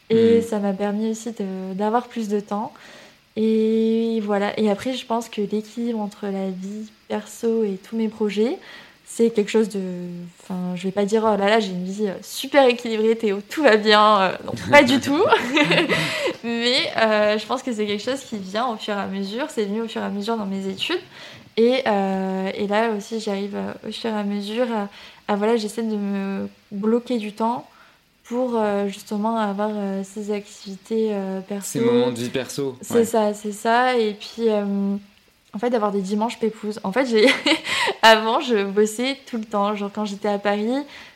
[0.10, 0.42] Et Mm.
[0.42, 1.34] ça m'a permis aussi
[1.76, 2.74] d'avoir plus de temps.
[3.36, 4.60] Et voilà.
[4.60, 8.58] Et après, je pense que l'équilibre entre la vie perso et tous mes projets,
[9.10, 9.82] c'est quelque chose de.
[10.44, 13.40] Enfin, je vais pas dire, oh là là, j'ai une vie euh, super équilibrée, Théo,
[13.50, 14.22] tout va bien.
[14.22, 15.24] Euh, non, pas du tout.
[16.44, 19.48] Mais euh, je pense que c'est quelque chose qui vient au fur et à mesure.
[19.50, 21.00] C'est venu au fur et à mesure dans mes études.
[21.56, 25.82] Et, euh, et là aussi, j'arrive au fur et à mesure à, à, voilà, j'essaie
[25.82, 27.68] de me bloquer du temps
[28.26, 29.72] pour justement avoir
[30.04, 31.16] ces activités
[31.48, 31.80] perso.
[31.80, 32.78] Ces moments de vie perso.
[32.82, 33.06] C'est ouais.
[33.06, 33.98] ça, c'est ça.
[33.98, 34.98] Et puis, euh,
[35.54, 36.80] en fait, d'avoir des dimanches pépouses.
[36.84, 37.28] En fait, j'ai
[38.02, 39.76] avant, je bossais tout le temps.
[39.76, 40.70] Genre, quand j'étais à Paris,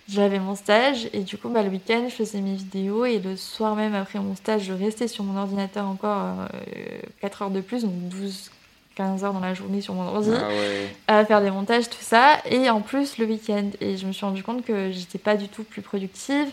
[0.09, 1.09] j'avais mon stage.
[1.13, 3.05] Et du coup, bah, le week-end, je faisais mes vidéos.
[3.05, 7.41] Et le soir même, après mon stage, je restais sur mon ordinateur encore euh, 4
[7.43, 8.51] heures de plus, donc 12,
[8.95, 10.89] 15 heures dans la journée sur mon ordi, Ah ouais.
[11.07, 12.37] à faire des montages, tout ça.
[12.49, 13.69] Et en plus, le week-end.
[13.79, 16.47] Et je me suis rendu compte que j'étais pas du tout plus productive,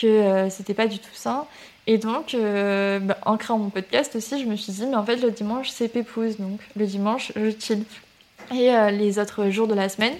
[0.00, 1.44] que euh, c'était pas du tout sain.
[1.90, 5.04] Et donc, euh, bah, en créant mon podcast aussi, je me suis dit, mais en
[5.04, 6.36] fait, le dimanche, c'est pépouze.
[6.36, 7.82] Donc, le dimanche, je chill.
[8.54, 10.12] Et euh, les autres jours de la semaine,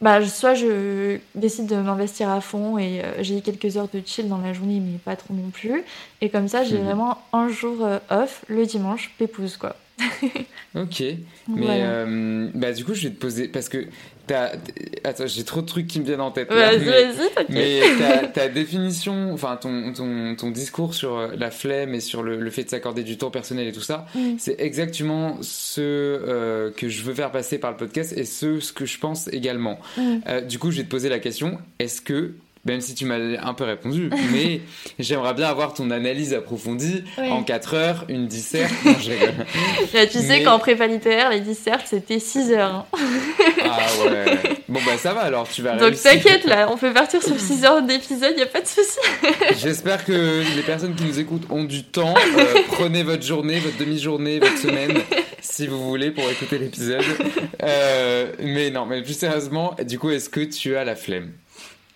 [0.00, 4.28] bah, soit je décide de m'investir à fond et euh, j'ai quelques heures de chill
[4.28, 5.82] dans la journée, mais pas trop non plus.
[6.20, 6.84] Et comme ça, j'ai Mhm.
[6.84, 9.76] vraiment un jour euh, off, le dimanche, pépouze, quoi.
[10.74, 11.00] Ok.
[11.00, 11.84] Mais Voilà.
[11.84, 13.46] euh, bah, du coup, je vais te poser.
[13.46, 13.86] Parce que.
[15.04, 16.50] Attends, j'ai trop de trucs qui me viennent en tête.
[16.50, 17.12] là, mais-.
[17.48, 22.38] Mais ta, définition, enfin ton, ton, ton discours sur euh, la flemme et sur le,
[22.40, 24.34] le fait de s'accorder du temps personnel et tout ça, Mm.
[24.38, 28.72] c'est exactement ce euh, que je veux faire passer par le podcast et ce, ce
[28.72, 29.78] que je pense également.
[29.96, 30.16] Mm.
[30.28, 32.32] Euh, du coup, je vais te poser la question, est-ce que,
[32.64, 34.60] même si tu m'as un peu répondu, mais
[34.98, 37.28] j'aimerais bien avoir ton analyse approfondie Oui.
[37.30, 38.72] en 4 heures, une disserte.
[38.84, 39.10] Non, je.
[39.96, 42.86] Là, tu sais Mais- qu'en prépa littéraire, les dissertes, c'était 6 heures.
[42.92, 42.98] hein.
[43.64, 44.38] Ah ouais.
[44.68, 47.64] Bon bah ça va alors, tu vas Donc t'inquiète, là, on peut partir sur 6
[47.64, 48.98] heures d'épisode, y a pas de souci.
[49.58, 52.14] J'espère que les personnes qui nous écoutent ont du temps.
[52.38, 54.98] Euh, prenez votre journée, votre demi-journée, votre semaine,
[55.40, 57.04] si vous voulez, pour écouter l'épisode.
[57.62, 61.30] Euh, mais non, mais plus sérieusement, du coup, est-ce que tu as la flemme?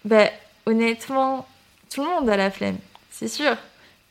[0.04, 0.30] Bah,
[0.68, 1.46] honnêtement,
[1.90, 2.78] tout le monde a la flemme,
[3.10, 3.56] c'est sûr.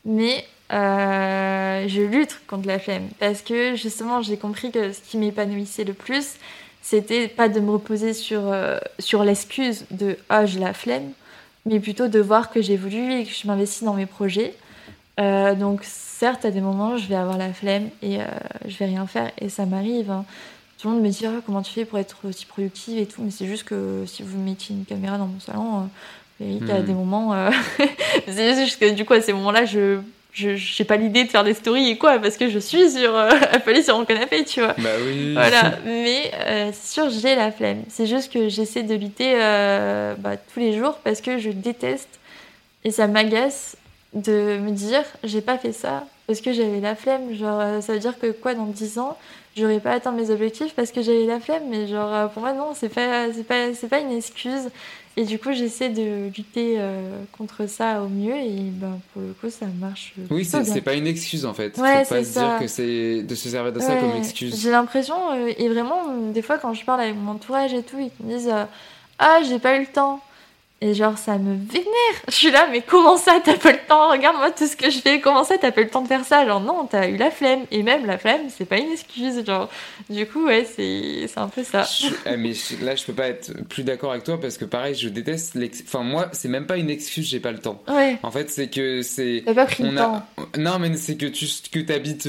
[0.04, 5.16] Mais euh, je lutte contre la flemme parce que justement, j'ai compris que ce qui
[5.16, 6.34] m'épanouissait le plus,
[6.82, 8.78] c'était pas de me reposer sur, euh,
[9.24, 11.12] l'excuse de ah, j'ai la flemme,
[11.64, 14.54] mais plutôt de voir que j'évolue et que je m'investis dans mes projets.
[15.20, 18.18] Euh, donc, certes, à des moments, je vais avoir la flemme et
[18.66, 20.10] je vais rien faire et ça m'arrive.
[20.10, 20.24] hein.
[20.78, 23.20] Tout le monde me dit Ah, comment tu fais pour être aussi productive et tout,
[23.22, 25.88] mais c'est juste que si vous mettiez une caméra dans mon salon,
[26.40, 26.84] euh, vous verrez qu'à Hmm.
[26.86, 27.50] des moments, euh,
[28.28, 29.98] c'est juste que du coup, à ces moments-là, je
[30.32, 33.16] je j'ai pas l'idée de faire des stories et quoi, parce que je suis sur
[33.16, 34.74] euh, affalée sur mon canapé, tu vois.
[34.78, 35.32] Bah oui.
[35.32, 37.82] Voilà, mais euh, c'est sûr, j'ai la flemme.
[37.88, 42.20] C'est juste que j'essaie de lutter euh, bah, tous les jours parce que je déteste
[42.84, 43.76] et ça m'agace
[44.14, 47.34] de me dire j'ai pas fait ça parce que j'avais la flemme.
[47.34, 49.16] Genre, euh, ça veut dire que quoi, dans 10 ans,
[49.56, 51.64] j'aurais pas atteint mes objectifs parce que j'avais la flemme.
[51.68, 54.68] Mais genre, euh, pour moi, non, c'est pas, c'est pas, c'est pas une excuse.
[55.18, 59.32] Et du coup, j'essaie de lutter euh, contre ça au mieux et ben, pour le
[59.32, 60.14] coup, ça marche.
[60.30, 61.76] Oui, c'est pas une excuse en fait.
[61.76, 62.40] Ouais, Faut pas se ça.
[62.40, 64.60] dire que c'est de se servir de ça comme excuse.
[64.62, 67.82] J'ai l'impression, euh, et vraiment, euh, des fois, quand je parle avec mon entourage et
[67.82, 68.62] tout, ils me disent euh,
[69.18, 70.20] Ah, j'ai pas eu le temps.
[70.80, 71.88] Et genre, ça me vénère.
[72.28, 74.10] Je suis là, mais comment ça, t'as pas le temps?
[74.12, 75.20] Regarde-moi tout ce que je fais.
[75.20, 76.46] Comment ça, t'as pas le temps de faire ça?
[76.46, 77.62] Genre, non, t'as eu la flemme.
[77.72, 79.44] Et même la flemme, c'est pas une excuse.
[79.44, 79.68] Genre,
[80.08, 81.82] du coup, ouais, c'est un peu ça.
[81.82, 84.64] Je- ah, mais je- là, je peux pas être plus d'accord avec toi parce que
[84.64, 85.56] pareil, je déteste.
[85.56, 87.82] l'ex- Enfin, moi, c'est même pas une excuse, j'ai pas le temps.
[87.88, 88.16] Ouais.
[88.22, 89.42] En fait, c'est que c'est.
[89.46, 90.22] T'as pas pris le temps.
[90.56, 92.28] Non, mais c'est que tu que habites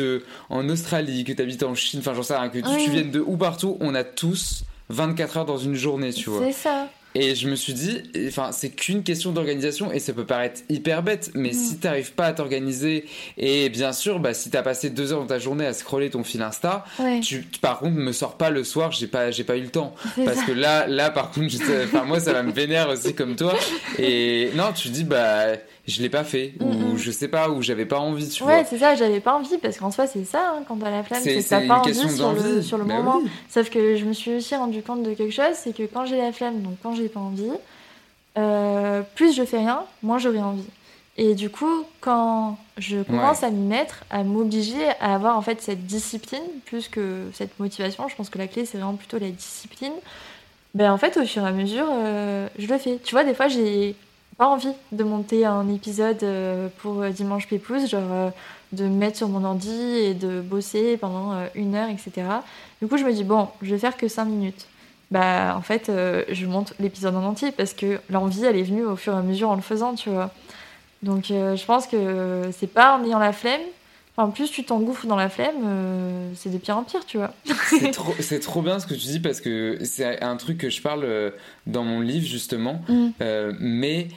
[0.49, 3.19] en Australie, que tu habites en Chine, enfin, j'en sais rien, que tu viennes de
[3.19, 6.43] où partout, on a tous 24 heures dans une journée, tu vois.
[6.47, 6.87] C'est ça.
[7.21, 11.03] Et je me suis dit, enfin, c'est qu'une question d'organisation et ça peut paraître hyper
[11.03, 11.53] bête, mais Mm.
[11.53, 13.03] si t'arrives pas à t'organiser
[13.37, 16.23] et bien sûr, bah, si t'as passé deux heures dans ta journée à scroller ton
[16.23, 17.19] fil Insta, Ouais.
[17.19, 19.93] tu, par contre, me sors pas le soir, j'ai pas, j'ai pas eu le temps.
[20.23, 20.45] Parce ça.
[20.45, 23.53] que là, là, par contre, je- moi, ça va me vénère aussi comme toi.
[23.97, 25.47] Et non, tu dis, bah,
[25.89, 28.65] je l'ai pas fait, Mm, ou je sais pas, ou j'avais pas envie, tu Ouais,
[28.69, 31.21] c'est ça, j'avais pas envie parce qu'en soi, c'est ça, hein, quand t'as la flamme,
[31.21, 33.19] C'est- que t'as pas envie sur le, sur le Bah moment.
[33.23, 33.29] oui.
[33.49, 36.17] Sauf que je me suis aussi rendu compte de quelque chose, c'est que quand j'ai
[36.17, 37.51] la flemme, donc quand j'ai pas envie,
[38.37, 40.63] euh, plus je fais rien, moins j'aurai envie.
[41.17, 43.47] Et du coup, quand je commence Ouais.
[43.47, 48.07] à m'y mettre, à m'obliger à avoir en fait cette discipline, plus que cette motivation,
[48.07, 49.91] je pense que la clé c'est vraiment plutôt la discipline.
[50.75, 52.99] Ben en fait, au fur et à mesure, euh, je le fais.
[53.03, 53.95] Tu vois, des fois j'ai
[54.39, 56.25] pas envie de monter un épisode
[56.77, 58.31] pour Dimanche Pépouze, genre
[58.71, 62.25] de me mettre sur mon ordi et de bosser pendant une heure, etc.
[62.81, 64.67] Du coup, je me dis, bon, je vais faire que 5 minutes.
[65.11, 65.91] Bah, en fait,
[66.29, 69.21] je monte l'épisode en entier parce que l'envie, elle est venue au fur et à
[69.21, 70.31] mesure en le faisant, tu vois.
[71.03, 73.61] Donc, je pense que c'est pas en ayant la flemme
[74.19, 77.33] en plus tu t'engouffres dans la flemme, euh, c'est de pire en pire, tu vois.
[78.19, 81.03] c'est trop, bien ce que tu dis parce que c'est un truc que je parle
[81.05, 81.31] euh,
[81.67, 82.81] dans mon livre justement.
[82.89, 83.07] Mm.
[83.21, 84.09] Euh, mais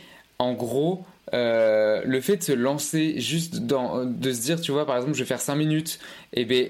[0.43, 4.97] en gros, le fait de se lancer juste dans, de se dire, tu vois, par
[4.97, 5.99] exemple, je vais faire 5 minutes,
[6.35, 6.69] et ben,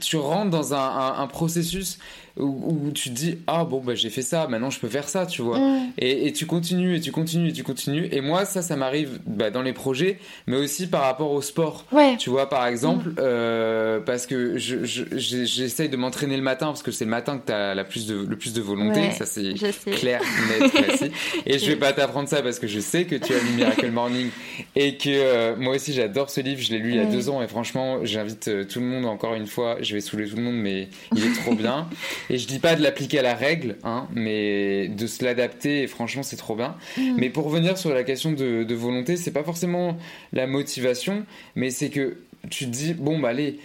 [0.00, 1.98] tu rentres dans un processus
[2.40, 5.26] où, tu te dis ah bon bah j'ai fait ça maintenant je peux faire ça
[5.26, 5.58] tu vois.
[5.58, 5.92] Mm.
[5.98, 8.08] et, tu continues et tu continues et tu continues.
[8.12, 11.86] Et moi ça ça m'arrive bah, dans les projets mais aussi par rapport au sport.
[12.18, 13.16] Tu vois par exemple mm.
[13.18, 17.52] euh, parce que j'essaye de m'entraîner le matin parce que c'est le matin que tu
[17.52, 19.54] as la plus de, le plus de volonté ça c'est
[19.92, 20.20] clair
[20.60, 21.10] net précis.
[21.46, 23.90] Et je vais pas t'apprendre ça parce que je sais que tu as lu Miracle
[23.90, 24.30] Morning
[24.76, 27.28] et que euh, moi aussi j'adore ce livre je l'ai lu il y a deux
[27.28, 30.36] ans et franchement j'invite euh, tout le monde encore une fois je vais saouler tout
[30.36, 31.86] le monde mais il est trop bien
[32.30, 35.86] et je dis pas de l'appliquer à la règle, hein, mais de se l'adapter, et
[35.86, 36.76] franchement, c'est trop bien.
[36.96, 37.16] Mm.
[37.16, 39.96] Mais pour revenir sur la question de, de volonté, c'est pas forcément
[40.32, 43.58] la motivation, mais c'est que tu te dis, bon, bah allez,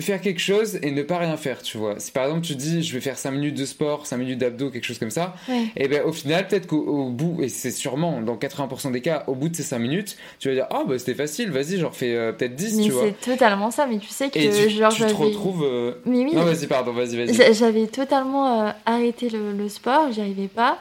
[0.00, 2.00] faire quelque chose et ne pas rien faire, tu vois.
[2.00, 4.70] Si par exemple tu dis je vais faire 5 minutes de sport, 5 minutes d'abdos,
[4.70, 5.34] quelque chose comme ça,
[5.76, 9.36] et ben au final, peut-être qu'au bout, et c'est sûrement dans 80% des cas, au
[9.36, 12.14] bout de ces 5 minutes, tu vas dire oh bah c'était facile, vas-y, j'en fais
[12.14, 13.04] euh, peut-être 10, tu vois.
[13.04, 15.64] C'est totalement ça, mais tu sais que et tu, genre tu te retrouves.
[15.64, 16.34] Euh, mais oui.
[16.34, 17.54] Non, vas-y, pardon, vas-y, vas-y.
[17.54, 20.78] J'avais totalement euh, arrêté le, le sport, j'y arrivais pas.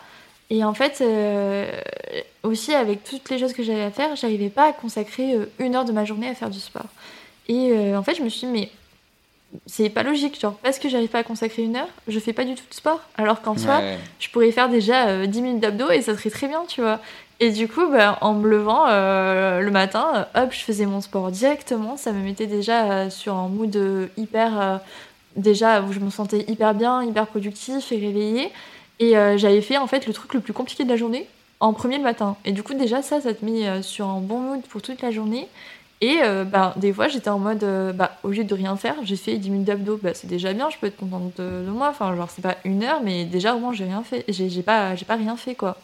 [0.50, 1.04] Et en fait,
[2.42, 5.86] aussi avec toutes les choses que j'avais à faire, j'arrivais pas à consacrer une heure
[5.86, 6.88] de ma journée à faire du sport.
[7.50, 8.70] Et en fait, je me suis dit, mais
[9.66, 10.40] c'est pas logique.
[10.40, 12.74] Genre, parce que j'arrive pas à consacrer une heure, je fais pas du tout de
[12.74, 13.02] sport.
[13.18, 13.82] Alors qu'en soi,
[14.20, 17.00] je pourrais faire déjà 10 euh, minutes d'abdos et ça serait très bien, tu vois.
[17.40, 21.02] Et du coup, bah, en me levant euh, le matin, euh, hop, je faisais mon
[21.02, 21.98] sport directement.
[21.98, 23.78] Ça me mettait déjà sur un mood
[24.18, 24.82] hyper.
[25.36, 28.52] déjà où je me sentais hyper bien, hyper productif et réveillée.
[29.00, 31.28] Et j'avais fait en fait le truc le plus compliqué de la journée
[31.62, 32.38] en premier le matin.
[32.46, 35.12] Et du coup, déjà, ça, ça te met sur un bon mood pour toute la
[35.12, 35.48] journée.
[36.02, 38.96] Et euh, bah, des fois, j'étais en mode, euh, bah, au lieu de rien faire,
[39.04, 40.00] j'ai fait 10 minutes d'abdos.
[40.02, 41.90] Bah, c'est déjà bien, je peux être contente de, moi.
[41.90, 44.24] Enfin, genre, c'est pas une heure, mais déjà, au moins, j'ai rien fait.
[44.30, 45.78] J'ai pas, pas rien fait, quoi.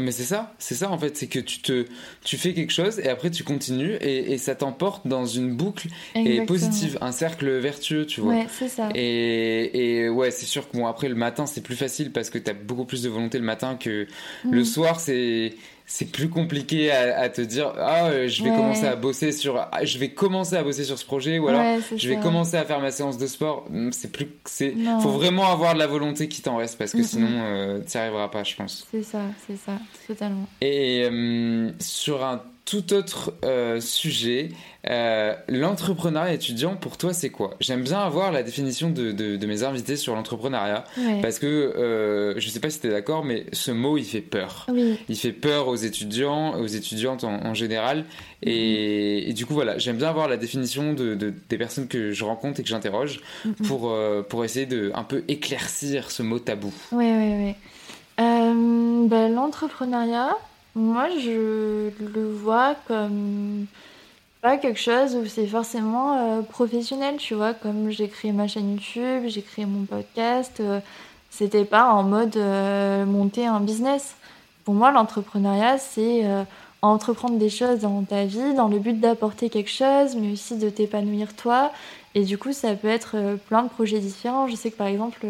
[0.00, 1.86] Mais c'est ça, c'est ça en fait, c'est que tu te,
[2.22, 5.88] tu fais quelque chose et après tu continues et, et ça t'emporte dans une boucle
[6.14, 8.34] et positive, un cercle vertueux, tu vois.
[8.34, 8.90] Ouais, c'est ça.
[8.94, 12.38] Et, et ouais, c'est sûr que bon après le matin c'est plus facile parce que
[12.38, 14.06] t'as beaucoup plus de volonté le matin que
[14.48, 14.64] le mm.
[14.64, 15.54] soir c'est
[15.90, 19.84] c'est plus compliqué à, te dire ah euh, je vais commencer à bosser sur ah,
[19.84, 22.78] je vais commencer à bosser sur ce projet ou alors je vais commencer à faire
[22.80, 26.42] ma séance de sport hmm, c'est plus c'est faut vraiment avoir de la volonté qui
[26.42, 28.86] t'en reste parce que sinon euh, tu n'y arriveras pas je pense.
[28.90, 30.46] C'est ça c'est ça totalement.
[30.60, 34.50] Et euh, sur un tout autre euh, sujet,
[34.90, 37.56] euh, l'entrepreneuriat étudiant, pour toi, c'est quoi?
[37.60, 40.84] J'aime bien avoir la définition de, de, mes invités sur l'entrepreneuriat,
[41.22, 44.04] parce que euh, je ne sais pas si tu es d'accord, mais ce mot, il
[44.04, 44.66] fait peur.
[45.08, 48.04] Il fait peur aux étudiants, aux étudiantes en, général.
[48.42, 52.60] Et, du coup, voilà, j'aime bien avoir la définition de, des personnes que je rencontre
[52.60, 53.20] et que j'interroge
[53.66, 53.96] pour,
[54.28, 56.72] pour essayer de un peu éclaircir ce mot tabou.
[56.92, 57.54] Oui, oui, oui.
[58.18, 60.36] Ben, l'entrepreneuriat,
[60.74, 63.66] moi, je le vois comme
[64.40, 68.72] pas quelque chose où c'est forcément euh, professionnel, tu vois, comme j'ai créé ma chaîne
[68.72, 70.80] YouTube, j'ai créé mon podcast, euh,
[71.30, 74.14] c'était pas en mode euh, monter un business.
[74.64, 76.24] Pour moi, l'entrepreneuriat, c'est
[76.82, 80.68] entreprendre des choses dans ta vie, dans le but d'apporter quelque chose, mais aussi de
[80.68, 81.72] t'épanouir toi.
[82.14, 83.16] Et du coup, ça peut être
[83.48, 84.46] plein de projets différents.
[84.46, 85.26] Je sais que par exemple,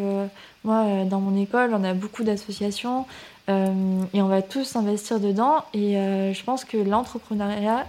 [0.64, 3.06] moi, dans mon école, on a beaucoup d'associations.
[3.48, 5.64] Euh, et on va tous s'investir dedans.
[5.74, 7.86] Et euh, je pense que l'entrepreneuriat,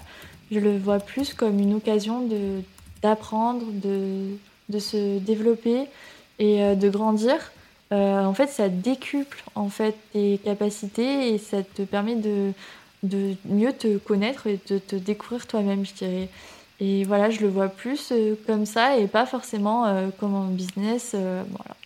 [0.51, 2.61] je le vois plus comme une occasion de,
[3.01, 4.37] d'apprendre, de,
[4.69, 5.87] de se développer
[6.39, 7.51] et euh, de grandir.
[7.91, 12.53] en fait, ça décuple en fait tes capacités et ça te permet de,
[13.03, 16.29] de mieux te connaître et de te découvrir toi-même, je dirais.
[16.81, 18.13] Et voilà, je le vois plus
[18.47, 19.83] comme ça et pas forcément
[20.17, 21.13] comme un business.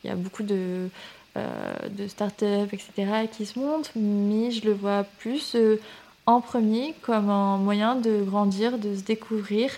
[0.03, 0.89] il y a beaucoup de
[1.35, 5.79] de start-up, etc., qui se montent, mais je le vois plus euh,
[6.25, 9.71] en premier comme un moyen de grandir, de se découvrir,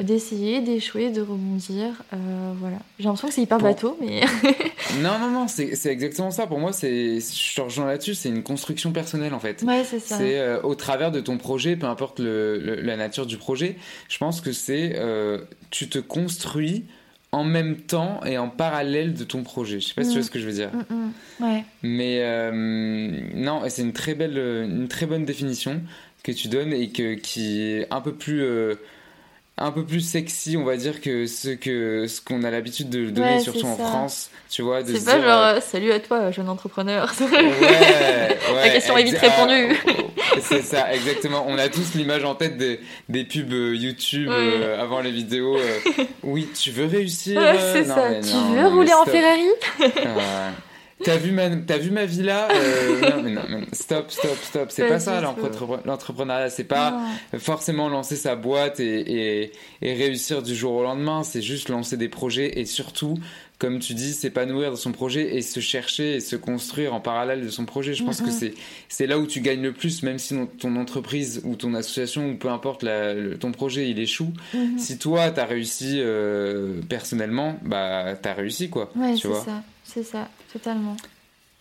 [0.00, 2.02] d'essayer, d'échouer, de rebondir.
[2.12, 2.76] Euh, voilà.
[2.98, 4.20] J'ai l'impression que c'est hyper bateau, mais.
[5.02, 6.46] non, non, non, c'est exactement ça.
[6.46, 9.62] Pour moi, c'est, je te rejoins là-dessus, c'est une construction personnelle en fait.
[9.62, 10.16] Ouais, c'est ça.
[10.16, 13.76] C'est au travers de ton projet, peu importe le, la nature du projet,
[14.08, 14.96] je pense que c'est.
[15.70, 16.84] tu te construis
[17.32, 19.78] en même temps et en parallèle de ton projet.
[19.80, 20.24] Je sais pas si tu vois Mm.
[20.24, 20.70] ce que je veux dire.
[20.72, 21.44] Mm, mm.
[21.44, 21.64] Ouais.
[21.82, 22.50] Mais euh,
[23.34, 25.80] non, c'est une très belle, une très bonne définition
[26.22, 28.74] que tu donnes et que qui est un peu plus, euh,
[29.60, 33.10] un peu plus sexy, on va dire que ce que ce qu'on a l'habitude de
[33.10, 33.76] donner, Ouais, surtout en.
[33.76, 34.30] France.
[34.48, 37.12] Tu vois, de C'est se pas dire, genre euh, euh, salut à toi, jeune entrepreneur.
[37.20, 37.28] Ouais,
[38.48, 39.76] La ouais, question est vite répondue.
[40.40, 41.44] c'est ça, exactement.
[41.46, 45.56] On a tous l'image en tête des, des pubs euh, YouTube euh, avant les vidéos.
[45.56, 45.78] euh,
[46.24, 48.10] oui, tu veux réussir Ouais, euh, c'est ça.
[48.22, 49.04] Tu non, veux rouler en.
[49.04, 49.46] Ferrari?
[49.78, 49.90] Ouais.
[51.04, 54.66] T'as vu ma, t'as vu ma villa Euh, non, mais non, mais stop, stop, stop.
[54.70, 56.50] C'est Pas ça l'entrepreneuriat.
[56.50, 56.90] C'est pas
[57.32, 57.38] Non.
[57.38, 61.22] forcément lancer sa boîte et, et, et réussir du jour au lendemain.
[61.22, 63.18] C'est juste lancer des projets et surtout,
[63.58, 67.42] comme tu dis, s'épanouir dans son projet et se chercher et se construire en parallèle
[67.44, 67.94] de son projet.
[67.94, 68.30] Je pense que
[68.88, 72.34] c'est là où tu gagnes le plus, même si ton entreprise ou ton association ou
[72.36, 74.32] peu importe la- le- ton projet il échoue.
[74.54, 74.78] Mhm.
[74.78, 78.90] Si toi t'as réussi euh, personnellement, bah t'as réussi quoi.
[78.96, 79.62] Ouais, tu c'est ça.
[79.84, 80.96] C'est ça, totalement.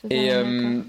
[0.10, 0.82] Et euh,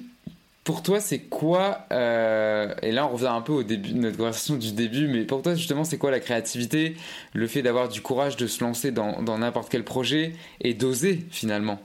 [0.64, 4.16] pour toi, c'est quoi euh, Et là, on revient un peu au début de notre
[4.16, 6.96] conversation du début, mais pour toi, justement, c'est quoi la créativité
[7.32, 11.24] Le fait d'avoir du courage de se lancer dans dans n'importe quel projet et d'oser
[11.30, 11.80] finalement?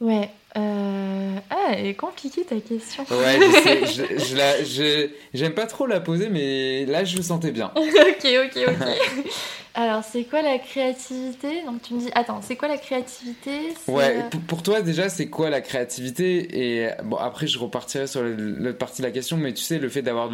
[0.00, 0.30] Ouais.
[0.56, 3.04] Euh, Ah, elle est compliquée ta question.
[3.10, 3.86] Ouais, je sais,
[4.18, 7.70] je, je la- je- j'aime pas trop la poser, mais là, je le sentais bien.
[7.76, 8.88] ok, ok, ok.
[9.74, 11.62] Alors, c'est quoi la créativité?
[11.64, 13.74] Donc, tu me dis, attends, c'est quoi la créativité?
[13.86, 16.82] Ouais, euh, pour, toi déjà, c'est quoi la créativité?
[16.82, 19.88] Et bon, après, je repartirai sur l'autre partie de la question, mais tu sais, le
[19.88, 20.30] fait d'avoir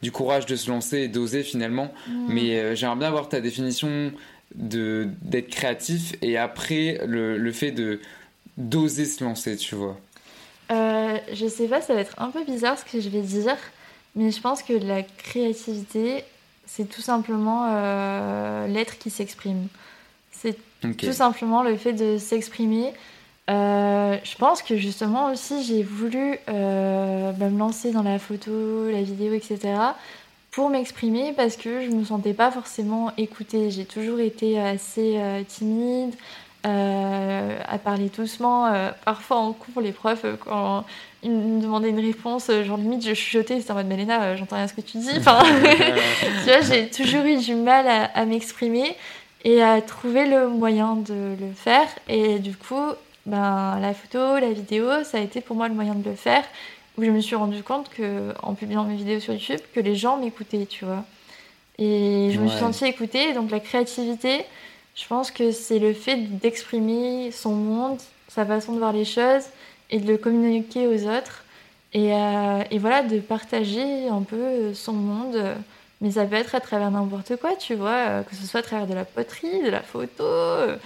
[0.00, 1.92] du courage de se lancer et d'oser finalement.
[2.08, 2.26] Mm.
[2.28, 4.12] Mais euh, j'aimerais bien avoir ta définition
[4.54, 8.00] de d'être créatif et après le, le fait de
[8.56, 9.96] d'oser se lancer, tu vois.
[10.70, 13.56] euh, je sais pas, ça va être un peu bizarre ce que je vais dire,
[14.16, 16.24] mais je pense que la créativité,
[16.66, 19.68] c'est tout simplement euh, l'être qui s'exprime.
[20.32, 20.56] C'est
[20.98, 22.92] tout simplement le fait de s'exprimer.
[23.48, 28.90] Euh, je pense que justement aussi j'ai voulu euh, bah, me lancer dans la photo,
[28.90, 29.74] la vidéo, etc.
[30.50, 33.70] pour m'exprimer parce que je me sentais pas forcément écoutée.
[33.70, 36.14] J'ai toujours été assez euh, timide,
[36.66, 38.66] euh, à parler doucement.
[38.66, 40.84] Euh, parfois en cours, les profs, euh, quand
[41.22, 44.66] ils me demandaient une réponse, genre limite je chuchotais, c'était en mode Malena, j'entends rien
[44.66, 45.10] ce que tu dis.
[45.16, 45.42] Enfin,
[46.44, 48.96] tu vois, j'ai toujours eu du mal à, à m'exprimer
[49.44, 51.86] et à trouver le moyen de le faire.
[52.08, 52.92] Et du coup,
[53.26, 56.44] ben, la photo, la vidéo, ça a été pour moi le moyen de le faire.
[56.98, 59.94] Où je me suis rendu compte que, en publiant mes vidéos sur YouTube, que les
[59.94, 61.04] gens m'écoutaient, tu vois.
[61.78, 63.34] Et je me suis sentie écoutée.
[63.34, 64.44] Donc la créativité,
[64.96, 69.44] je pense que c'est le fait d'exprimer son monde, sa façon de voir les choses
[69.90, 71.44] et de le communiquer aux autres.
[71.92, 75.56] Et, euh, et voilà, de partager un peu son monde.
[76.02, 78.62] Mais ça peut être à travers n'importe quoi, tu vois, euh, que ce soit à
[78.62, 80.76] travers de la poterie, de la photo, euh,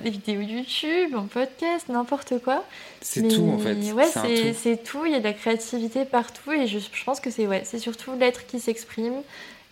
[0.00, 2.62] des vidéos YouTube, un podcast, n'importe quoi.
[3.00, 3.74] C'est tout en fait.
[3.92, 4.06] Ouais,
[4.54, 5.04] C'est tout.
[5.06, 7.80] Il y a de la créativité partout et je, je pense que c'est ouais, c'est
[7.80, 9.22] surtout l'être qui s'exprime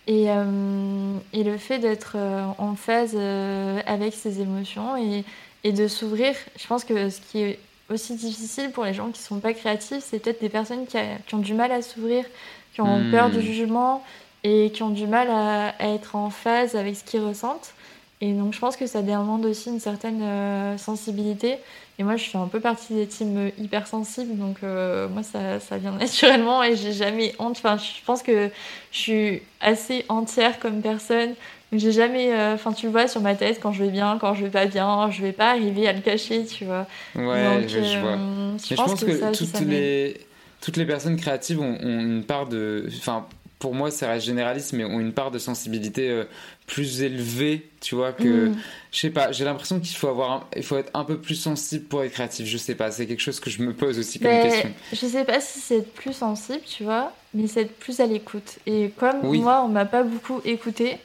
[0.07, 5.25] et, euh, et le fait d'être euh, en phase euh, avec ses émotions et,
[5.63, 6.35] et de s'ouvrir.
[6.57, 10.03] Je pense que ce qui est aussi difficile pour les gens qui sont pas créatifs,
[10.03, 12.25] c'est peut-être des personnes qui, a- qui ont du mal à s'ouvrir,
[12.73, 13.09] qui ont Hmm.
[13.11, 14.03] peur du jugement
[14.43, 17.73] et qui ont du mal à, à être en phase avec ce qu'ils ressentent.
[18.21, 21.57] Et donc je pense que ça demande aussi une certaine sensibilité.
[21.99, 25.77] Et moi, je fais un peu partie des teams hypersensibles, donc euh, moi, ça, ça
[25.77, 27.57] vient naturellement et j'ai jamais honte.
[27.57, 28.49] Enfin, je pense que
[28.91, 31.29] je suis assez entière comme personne.
[31.71, 34.17] Donc j'ai jamais, euh, enfin tu le vois sur ma tête quand je vais bien,
[34.21, 36.85] quand je vais pas bien, je vais pas arriver à le cacher, tu vois.
[37.13, 38.11] Ouais, Donc, je, je vois.
[38.11, 40.17] euh, Mais je pense que, ça toutes, ça les,
[40.61, 42.85] toutes les personnes créatives ont, ont une part de.
[42.99, 43.25] Enfin,
[43.59, 46.25] pour moi, ça reste généraliste, mais ont une part de sensibilité euh,
[46.67, 48.49] plus élevée, tu vois, que.
[48.49, 48.55] Mm.
[48.91, 51.35] Je sais pas, j'ai l'impression qu'il faut, avoir un- il faut être un peu plus
[51.35, 52.45] sensible pour être créatif.
[52.47, 54.71] Je sais pas, c'est quelque chose que je me pose aussi comme Mais question.
[54.91, 58.05] je sais pas si c'est être plus sensible, tu vois, mais c'est être plus à
[58.05, 58.59] l'écoute.
[58.67, 59.39] Et comme Oui.
[59.39, 60.97] moi, on m'a pas beaucoup écouté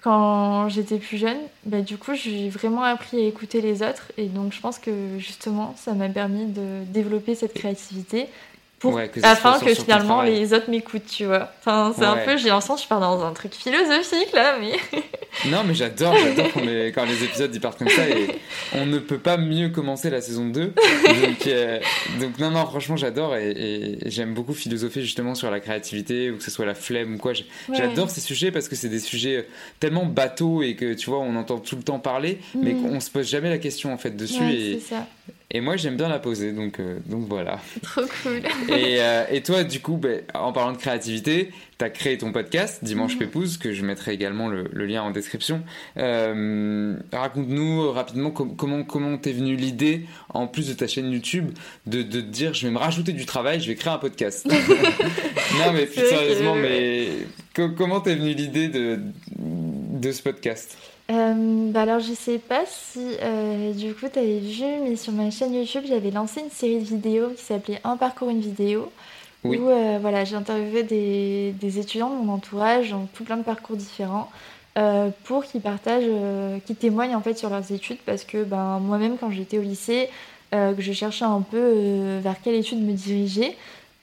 [0.00, 4.12] quand j'étais plus jeune, bah, du coup, j'ai vraiment appris à écouter les autres.
[4.16, 8.26] Et donc, je pense que justement, ça m'a permis de développer cette créativité
[8.78, 11.50] pour Ouais, que ça se afin que finalement les autres m'écoutent, tu vois.
[11.60, 14.72] Enfin, c'est un peu, j'ai l'impression que je pars dans un truc philosophique là, mais.
[15.46, 18.28] Non, mais j'adore, j'adore quand les, quand les épisodes ils partent comme ça et
[18.72, 20.64] on ne peut pas mieux commencer la saison 2.
[20.64, 21.78] Donc, euh,
[22.18, 26.42] donc non, non, franchement, j'adore et, j'aime beaucoup philosopher justement sur la créativité ou que
[26.42, 27.32] ce soit la flemme ou quoi.
[27.32, 27.76] Ouais.
[27.76, 29.46] J'adore ces sujets parce que c'est des sujets
[29.80, 32.82] tellement bateaux et que tu vois, on entend tout le temps parler, mais Mhm.
[32.82, 34.50] qu'on se pose jamais la question en fait dessus.
[34.50, 34.80] Et.
[35.50, 37.58] Et moi, j'aime bien la poser, donc, euh, donc voilà.
[37.82, 38.42] Trop cool.
[38.68, 42.32] et, euh, et, toi, du coup, ben, en parlant de créativité, tu as créé ton
[42.32, 43.18] podcast, Dimanche Mhm.
[43.20, 45.62] Pépouze, que je mettrai également le, le lien en description.
[45.96, 51.50] Euh, Raconte-nous rapidement com- comment comment t'es venue l'idée, en plus de ta chaîne YouTube,
[51.86, 54.44] de, de te dire je vais me rajouter du travail, je vais créer un podcast.
[55.58, 57.08] non, mais plus sérieusement, mais
[57.54, 59.00] co- comment t'es venue l'idée de,
[59.38, 60.76] de ce podcast?
[61.10, 65.12] Euh, bah alors je sais pas si euh, du coup tu avais vu, mais sur
[65.14, 68.92] ma chaîne YouTube j'avais lancé une série de vidéos qui s'appelait Un parcours, une vidéo.
[69.42, 69.56] Oui.
[69.56, 73.42] Où euh, voilà, j'ai interviewé des, des étudiants de mon entourage dans tout plein de
[73.42, 74.30] parcours différents
[75.24, 76.08] pour qu'ils partagent,
[76.64, 80.08] qu'ils témoignent en fait sur leurs études parce que ben, moi-même quand j'étais au lycée,
[80.52, 83.56] que je cherchais un peu vers quelle étude me diriger,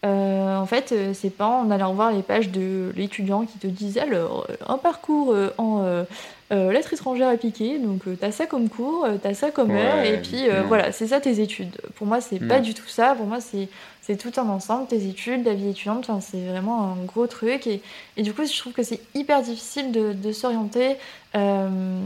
[0.06, 3.68] euh, en fait, euh, c'est pas en allant voir les pages de l'étudiant qui te
[3.68, 6.06] disent alors un parcours euh, en
[6.52, 9.82] euh, lettres étrangères appliquées, donc euh, t'as ça comme cours, euh, t'as ça comme Ouais,
[9.82, 11.76] heure, et puis euh, voilà, c'est ça tes études.
[11.96, 13.16] Pour moi, c'est pas du tout ça.
[13.16, 17.26] Pour moi, c'est tout un ensemble, tes études, la vie étudiante, c'est vraiment un gros
[17.26, 17.66] truc.
[17.66, 17.82] Et,
[18.18, 20.98] et du coup, je trouve que c'est hyper difficile de, de s'orienter
[21.36, 22.00] euh,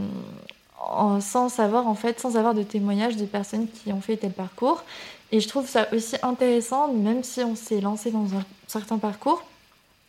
[1.20, 4.84] sans savoir, en fait, sans avoir de témoignages de personnes qui ont fait tel parcours.
[5.32, 9.44] Et je trouve ça aussi intéressant, même si on s'est lancé dans un certain parcours,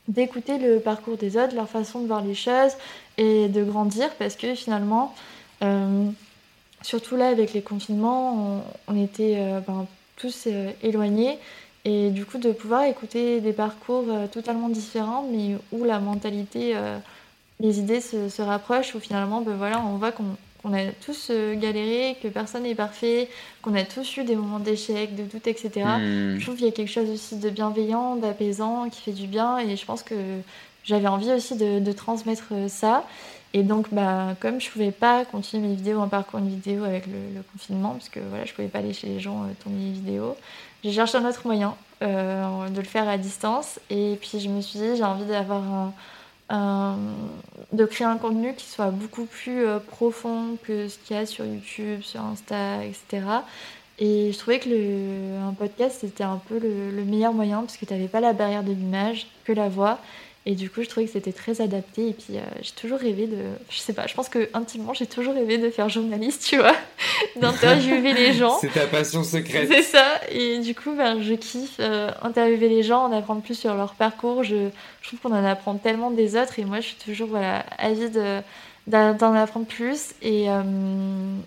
[0.08, 2.74] d'écouter le parcours des autres, leur façon de voir les choses
[3.18, 5.14] et de grandir parce que finalement,
[5.64, 6.10] euh,
[6.82, 9.86] surtout là avec les confinements, on, était euh, ben,
[10.18, 11.38] tous euh, éloignés
[11.86, 16.76] et du coup de pouvoir écouter des parcours totalement différents mais où la mentalité,
[17.60, 21.28] les idées se, se rapprochent, où finalement ben, voilà, on voit qu'on qu'on a tous
[21.30, 23.30] euh, galéré, que personne n'est parfait,
[23.62, 25.70] qu'on a tous eu des moments d'échec, de doute, etc.
[25.76, 26.38] Hmm.
[26.38, 29.58] Je trouve qu'il y a quelque chose aussi de bienveillant, d'apaisant, qui fait du bien.
[29.58, 30.16] Et je pense que
[30.84, 33.06] j'avais envie aussi de, de transmettre euh, ça.
[33.54, 37.06] Et donc, bah, comme je pouvais pas continuer mes vidéos en parcours une vidéo avec
[37.06, 39.86] le, le confinement, parce que voilà, je pouvais pas aller chez les gens euh, tourner
[39.86, 40.36] les vidéos,
[40.84, 43.80] j'ai cherché un autre moyen euh, de le faire à distance.
[43.90, 45.94] Et puis, je me suis dit, j'ai envie d'avoir un,
[46.52, 46.98] un-
[47.74, 51.26] de créer un contenu qui soit beaucoup plus euh, profond que ce qu'il y a
[51.26, 53.44] sur YouTube, sur Insta, etc.
[54.00, 54.70] Et je trouvais que
[55.54, 58.64] podcast, c'était un peu le, le meilleur moyen parce que tu n'avais pas la barrière
[58.64, 60.00] de l'image, que la voix.
[60.48, 62.10] Et du coup, je trouvais que c'était très adapté.
[62.10, 63.38] Et puis, euh, j'ai toujours rêvé de.
[63.70, 66.76] Je sais pas, je pense que intimement, j'ai toujours rêvé de faire journaliste, tu vois,
[67.40, 68.58] d'interviewer les gens.
[68.60, 69.70] C'est ta passion secrète.
[69.72, 70.20] C'est ça.
[70.32, 73.94] Et du coup, ben, je kiffe euh, interviewer les gens, en apprendre plus sur leur
[73.94, 74.44] parcours.
[74.44, 74.70] Je,
[75.04, 76.58] je trouve qu'on en apprend tellement des autres.
[76.58, 78.42] Et moi, je suis toujours voilà, avide euh,
[78.88, 80.16] d'en apprendre plus.
[80.24, 80.64] Et, euh,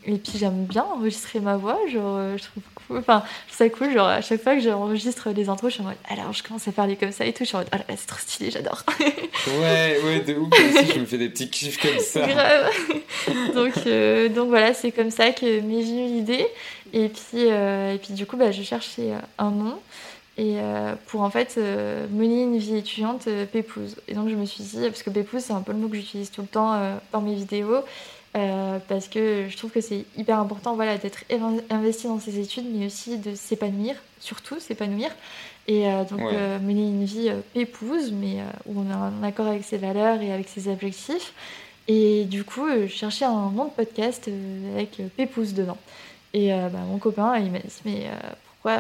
[0.07, 1.81] et puis, j'aime bien enregistrer ma voix.
[1.89, 3.93] Genre, je trouve Enfin, ça cool.
[3.93, 6.67] Genre, à chaque fois que j'enregistre les intros, je suis en mode, alors, je commence
[6.69, 7.45] à parler comme ça et tout.
[7.45, 8.83] Je suis en mode, oh là là, c'est trop stylé, j'adore.
[9.47, 10.49] Ouais, ouais, de ouf.
[10.53, 12.27] Aussi, je me fais des petits kiffs comme ça.
[12.27, 12.71] Grave.
[13.55, 16.47] donc, euh, donc voilà, c'est comme ça que m'est venue l'idée.
[16.93, 19.79] Et puis, euh, et puis du coup, bah, je cherchais euh, un nom
[20.37, 23.97] et euh, pour en fait euh, mener une vie étudiante euh, pépouse.
[24.09, 25.97] Et donc je me suis dit, parce que pépouse, c'est un peu le mot que
[25.97, 27.85] j'utilise tout le temps dans mes vidéos.
[28.37, 31.25] Euh, parce que je trouve que c'est hyper important voilà, d'être
[31.71, 35.11] investi dans ses études, mais aussi de s'épanouir, surtout s'épanouir.
[35.69, 36.33] Et euh, donc Ouais.
[36.33, 40.33] euh, mener une vie pépouse, mais où on est en accord avec ses valeurs et
[40.33, 41.33] avec ses objectifs.
[41.87, 44.29] Et du coup, je cherchais un nom de podcast
[44.75, 45.79] avec Pépouze dedans.
[46.33, 48.07] Et bah, mon copain, il m'a dit Mais
[48.47, 48.79] pourquoi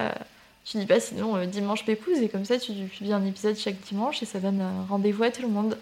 [0.65, 4.23] tu dis pas sinon dimanche Pépouze Et comme ça, tu publies un épisode chaque dimanche
[4.23, 5.77] et ça donne rendez-vous à tout le monde.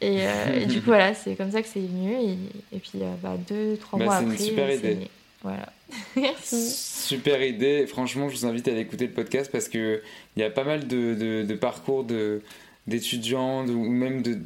[0.00, 2.12] Et, euh, et du coup, voilà, c'est comme ça que c'est venu.
[2.12, 4.98] Et, et puis, euh, bah, deux, trois Bah, mois c'est une après, super idée.
[5.42, 5.72] Voilà.
[6.16, 6.70] Merci.
[6.70, 7.86] Super idée.
[7.86, 10.02] Franchement, je vous invite à aller écouter le podcast parce que
[10.36, 12.42] il y a pas mal de, de- de parcours de
[12.86, 14.38] d'étudiants de- ou même de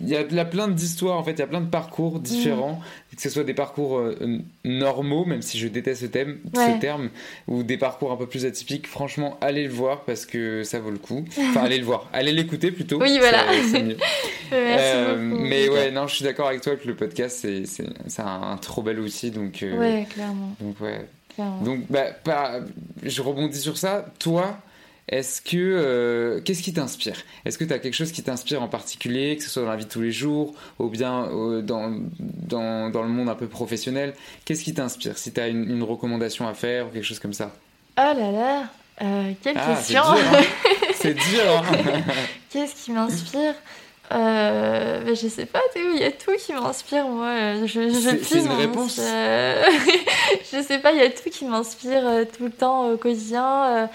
[0.00, 2.80] il y a, plein d'histoires en fait, il y a plein de parcours différents,
[3.16, 6.74] que ce soit des parcours euh, normaux, même si je déteste ce, thème, Ouais.
[6.74, 7.10] ce terme,
[7.48, 8.86] ou des parcours un peu plus atypiques.
[8.86, 11.24] Franchement, allez le voir parce que ça vaut le coup.
[11.50, 12.98] Enfin, allez le voir, allez l'écouter plutôt.
[13.02, 13.38] Oui, voilà.
[13.38, 13.96] Ça- c'est mieux.
[14.50, 15.42] Merci Euh, beaucoup.
[15.42, 18.82] mais ouais, non, je suis d'accord avec toi que le podcast c'est un, un trop
[18.82, 19.62] bel outil, donc.
[19.62, 20.54] euh, Ouais, clairement.
[20.60, 21.06] donc ouais.
[21.34, 21.60] clairement.
[21.62, 22.60] Donc, bah, pas-
[23.02, 24.06] je rebondis sur ça.
[24.18, 24.58] Toi,
[25.08, 25.56] est-ce que.
[25.56, 27.16] euh, Qu'est-ce qui t'inspire?
[27.44, 29.76] Est-ce que tu as quelque chose qui t'inspire en particulier, que ce soit dans la
[29.76, 33.46] vie de tous les jours ou bien euh, dans, dans, dans le monde un peu
[33.48, 34.14] professionnel?
[34.44, 35.16] Qu'est-ce qui t'inspire?
[35.18, 37.52] Si tu as une, une recommandation à faire ou quelque chose comme ça?
[37.98, 38.62] Oh là là,
[39.02, 40.42] euh, quelle Ah, c'est question dur, hein.
[40.94, 42.02] C'est dur hein.
[42.50, 43.54] Qu'est-ce qui m'inspire?
[44.12, 47.66] Euh, bah, Je sais pas, il y a tout qui m'inspire, moi.
[47.66, 48.96] Je, je C'est- une réponse.
[48.96, 52.02] je sais pas, il y a tout qui m'inspire
[52.36, 53.88] tout le temps au quotidien.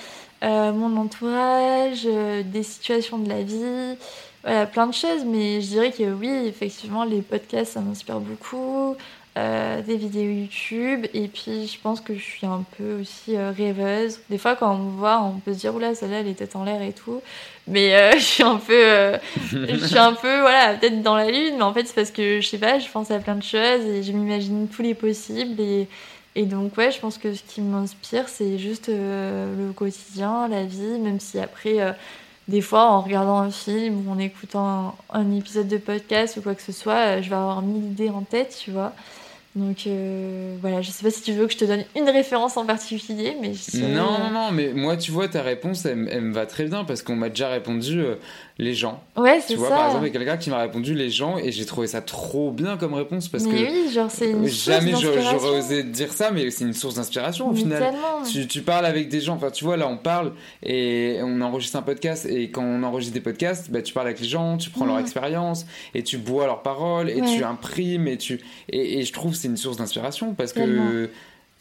[0.43, 3.97] Euh, mon entourage, euh, des situations de la vie,
[4.43, 5.23] voilà, plein de choses.
[5.25, 8.95] Mais je dirais que oui, effectivement, les podcasts, ça m'inspire beaucoup.
[9.35, 11.07] euh, des vidéos YouTube.
[11.15, 14.19] Et puis, je pense que je suis un peu aussi rêveuse.
[14.29, 16.55] Des fois, quand on me voit, on peut se dire, oula, celle-là, elle est tête
[16.55, 17.19] en l'air et tout.
[17.65, 19.13] Mais je suis un peu,
[19.51, 21.55] je suis un peu, voilà, peut-être dans la lune.
[21.57, 23.85] Mais en fait, c'est parce que, je sais pas, je pense à plein de choses
[23.85, 25.59] et je m'imagine tous les possibles.
[25.59, 25.87] Et,
[26.35, 30.99] et donc, ouais, je pense que ce qui m'inspire, c'est juste le quotidien, la vie,
[30.99, 31.95] même si après
[32.47, 36.55] des fois, en regardant un film ou en écoutant un, épisode de podcast ou quoi
[36.55, 38.93] que ce soit, je vais avoir mille idées en tête, tu vois.
[39.55, 42.57] Donc euh, voilà, je sais pas si tu veux que je te donne une référence
[42.57, 46.47] en particulier, mais non, non, non, mais moi, tu vois, ta réponse, elle, me va
[46.47, 48.15] très bien parce qu'on m'a déjà répondu euh,
[48.59, 49.01] les gens.
[49.17, 49.53] Ouais, c'est ça.
[49.53, 51.65] Tu vois, par exemple, il y a quelqu'un qui m'a répondu les gens et j'ai
[51.65, 55.57] trouvé ça trop bien comme réponse parce mais que oui, genre c'est une jamais j'aurais
[55.57, 57.93] osé dire ça, mais c'est une source d'inspiration au final.
[58.31, 61.77] Tu, tu, parles avec des gens, enfin, tu vois, là, on parle et on enregistre
[61.77, 64.69] un podcast et quand on enregistre des podcasts, bah, tu parles avec les gens, tu
[64.69, 68.39] prends leur expérience et tu bois leurs paroles et tu imprimes et tu
[68.69, 71.09] et, et je trouve c'est une source d'inspiration parce que.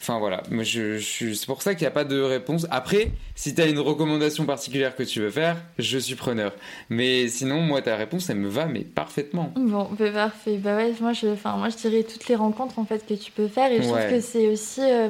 [0.01, 2.67] Enfin voilà, moi je, je c'est pour ça qu'il n'y a pas de réponse.
[2.69, 6.53] Après, si tu as une recommandation particulière que tu veux faire, je suis preneur.
[6.89, 9.53] Mais sinon, moi ta réponse, elle me va mais parfaitement.
[9.55, 10.57] Bon, bah, parfait.
[10.57, 13.31] Bah ouais, moi je, enfin moi je dirais toutes les rencontres en fait que tu
[13.31, 15.07] peux faire et je trouve que c'est aussi euh,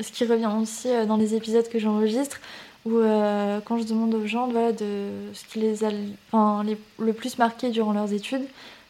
[0.00, 2.40] ce qui revient aussi euh, dans les épisodes que j'enregistre
[2.86, 5.88] où euh, quand je demande aux gens voilà, de ce qui les a
[6.30, 8.44] enfin, les, le plus marqué durant leurs études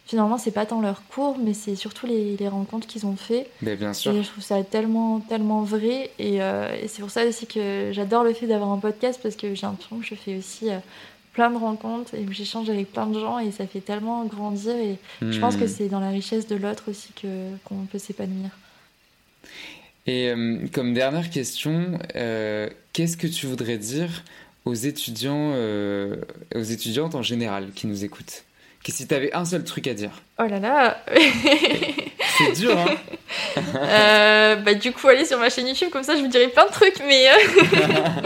[0.09, 3.47] finalement, c'est pas tant leur cours, mais c'est surtout les, rencontres qu'ils ont fait.
[3.61, 4.11] Mais bien sûr.
[4.11, 6.09] Et je trouve ça tellement, tellement vrai.
[6.19, 9.53] Euh, et, c'est pour ça aussi que j'adore le fait d'avoir un podcast parce que
[9.53, 10.79] j'ai l'impression que je fais aussi euh,
[11.33, 14.75] plein de rencontres et j'échange avec plein de gens et ça fait tellement grandir.
[14.75, 15.75] Et je pense que hmm.
[15.77, 18.49] c'est dans la richesse de l'autre aussi que, qu'on peut s'épanouir.
[20.07, 21.99] Et euh, comme dernière question,
[22.93, 24.23] qu'est-ce que tu voudrais dire
[24.65, 25.53] aux étudiants,
[26.55, 28.43] aux étudiantes en général qui nous écoutent?
[28.83, 31.03] Que si t'avais un seul truc à dire Oh là là
[32.37, 32.95] C'est dur, hein
[33.75, 36.65] euh, Bah du coup, allez sur ma chaîne YouTube, comme ça je vous dirai plein
[36.65, 37.27] de trucs, mais...
[37.27, 37.33] Euh,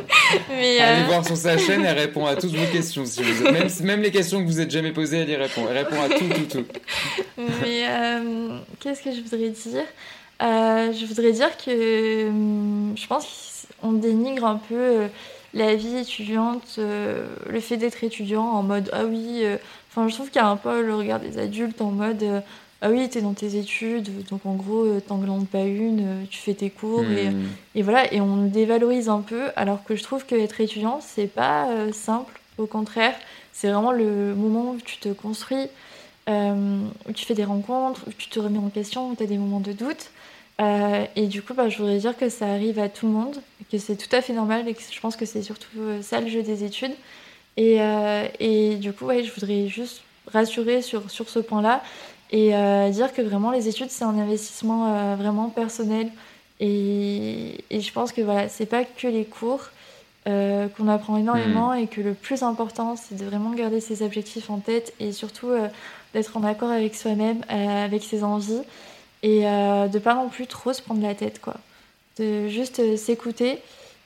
[0.49, 3.06] mais euh, Allez voir sur sa chaîne, elle répond à toutes vos questions.
[3.06, 3.45] Si vous...
[3.45, 5.66] même, même, les questions que vous êtes jamais posées, elle y répond.
[5.70, 6.66] Elle répond à tout, tout, tout.
[7.38, 7.86] Mais
[8.80, 9.84] qu'est-ce que je voudrais dire?
[10.39, 15.08] Je voudrais dire que hum, je pense qu'on dénigre un peu
[15.56, 19.43] la vie étudiante, le fait d'être étudiant en mode «Ah oui...
[19.96, 22.39] Enfin, je trouve qu'il y a un peu le regard des adultes en mode euh,
[22.82, 26.24] ah oui, t'es dans tes études, donc en gros, euh, t'en glandes pas une, euh,
[26.32, 27.48] tu fais tes cours et, hmm.
[27.76, 31.68] et, voilà, et on dévalorise un peu, alors que je trouve qu'être étudiant, c'est pas
[31.91, 33.14] simple, au contraire,
[33.52, 35.68] c'est vraiment le moment où tu te construis,
[36.28, 39.38] où tu fais des rencontres, où tu te remets en question, où tu as des
[39.38, 40.10] moments de doute.
[41.16, 43.36] et du coup, bah, je voudrais dire que ça arrive à tout le monde,
[43.72, 45.68] que c'est tout à fait normal et que je pense que c'est surtout
[46.02, 46.96] ça le jeu des études.
[47.58, 50.01] Et, euh, et du coup, ouais, je voudrais juste
[50.32, 51.84] rassurer sur, sur ce point-là
[52.32, 56.10] et euh, dire que vraiment les études, c'est un investissement euh, vraiment personnel.
[56.60, 59.70] Et, et, je pense que voilà, c'est pas que les cours.
[60.26, 61.80] qu'on apprend énormément hmm.
[61.80, 65.49] et que le plus important c'est de vraiment garder ses objectifs en tête et surtout
[66.14, 68.64] d'être en accord avec soi-même, avec ses envies
[69.22, 71.56] et de pas non plus trop se prendre la tête quoi.
[72.20, 73.60] De juste s'écouter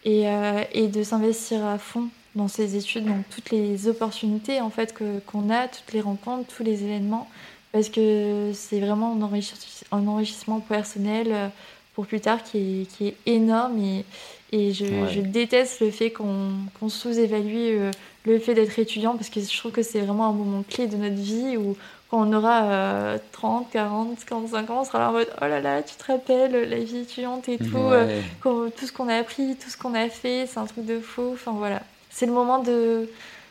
[0.06, 0.26] et,
[0.72, 4.94] et de s'investir à fond dans ses études, donc toutes les opportunités en fait
[5.26, 7.28] qu'on a, toutes les rencontres, tous les événements,
[7.72, 11.48] parce que c'est vraiment un, un, enrichissement personnel euh,
[11.96, 14.06] pour plus tard qui est, qui est énorme et,
[14.52, 17.92] et je, je, déteste le fait qu'on, qu'on sous-évalue euh,
[18.26, 20.96] le fait d'être étudiant parce que je trouve que c'est vraiment un moment clé de
[20.96, 21.76] notre vie où
[22.10, 25.84] quand on aura 30, 40, 45 ans, on sera là en mode oh là là,
[25.84, 29.70] tu te rappelles la vie étudiante et tout, euh, tout ce qu'on a appris, tout
[29.70, 31.32] ce qu'on a fait, c'est un truc de fou.
[31.34, 31.82] Enfin voilà
[32.18, 33.08] c'est le moment de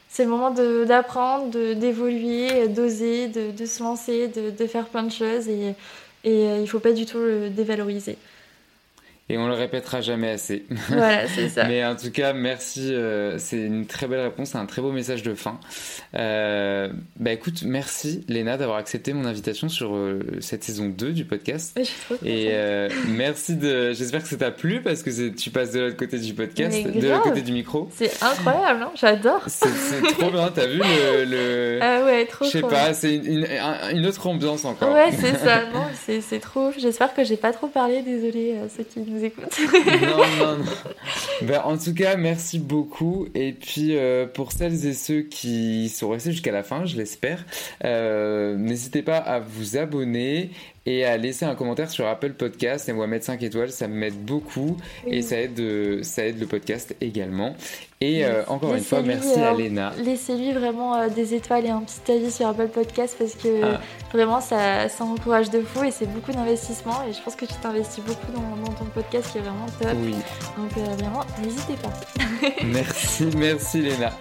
[0.08, 5.74] c'est le d'apprendre, d'évoluer, d'oser, de, se lancer, de, faire plein de choses et,
[6.24, 8.16] et euh, il ne faut pas du tout le dévaloriser.
[9.28, 10.66] Et on le répétera jamais assez.
[10.88, 11.64] Voilà, c'est ça.
[11.64, 12.94] Mais en tout cas, merci.
[12.94, 15.58] Euh, c'est une très belle réponse, un très beau message de fin.
[16.14, 21.24] Euh, bah écoute, merci Léna d'avoir accepté mon invitation sur euh, cette saison 2 du
[21.24, 21.78] podcast.
[22.24, 23.92] Et euh, merci de.
[23.92, 27.08] J'espère que ça t'a plu parce que tu passes de l'autre côté du podcast, de
[27.08, 27.90] l'autre côté du micro.
[27.94, 29.42] C'est incroyable, hein j'adore.
[29.46, 33.46] C'est trop bien, t'as vu le, le, Ah ouais, trop Je sais pas, c'est une,
[33.92, 34.92] une, autre ambiance encore.
[34.92, 35.62] Ouais, c'est ça,
[36.20, 36.70] c'est trop.
[36.78, 39.58] J'espère que j'ai pas trop parlé, désolé à ceux qui écoute.
[40.02, 40.64] non, non, non.
[41.42, 43.28] Ben, en tout cas, merci beaucoup.
[43.34, 47.44] Et puis, euh, pour celles et ceux qui sont restés jusqu'à la fin, je l'espère,
[47.84, 50.50] euh, n'hésitez pas à vous abonner
[50.86, 54.14] et à laisser un commentaire sur Apple Podcast et moi mettre 5 étoiles, ça m'aide
[54.24, 54.76] beaucoup
[55.06, 57.54] et ça aide, ça aide le podcast également.
[58.00, 59.92] Et euh, encore une fois, merci à euh, Léna.
[60.04, 63.80] Laissez-lui vraiment euh, des étoiles et un petit avis sur Apple Podcast parce que Ah.
[64.12, 67.54] vraiment ça, ça encourage de fou et c'est beaucoup d'investissement et je pense que tu
[67.54, 69.92] t'investis beaucoup dans, dans ton podcast qui est vraiment top.
[70.02, 70.14] Oui.
[70.58, 71.92] Donc euh, vraiment, n'hésitez pas.
[72.66, 74.12] Merci, merci Léna.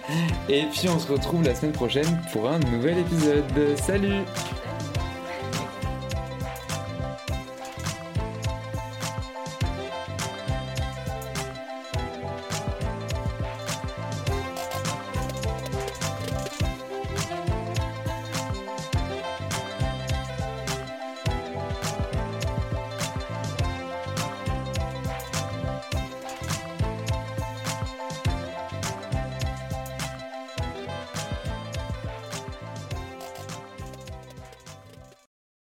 [0.48, 3.44] Et puis on se retrouve la semaine prochaine pour un nouvel épisode.
[3.76, 4.22] Salut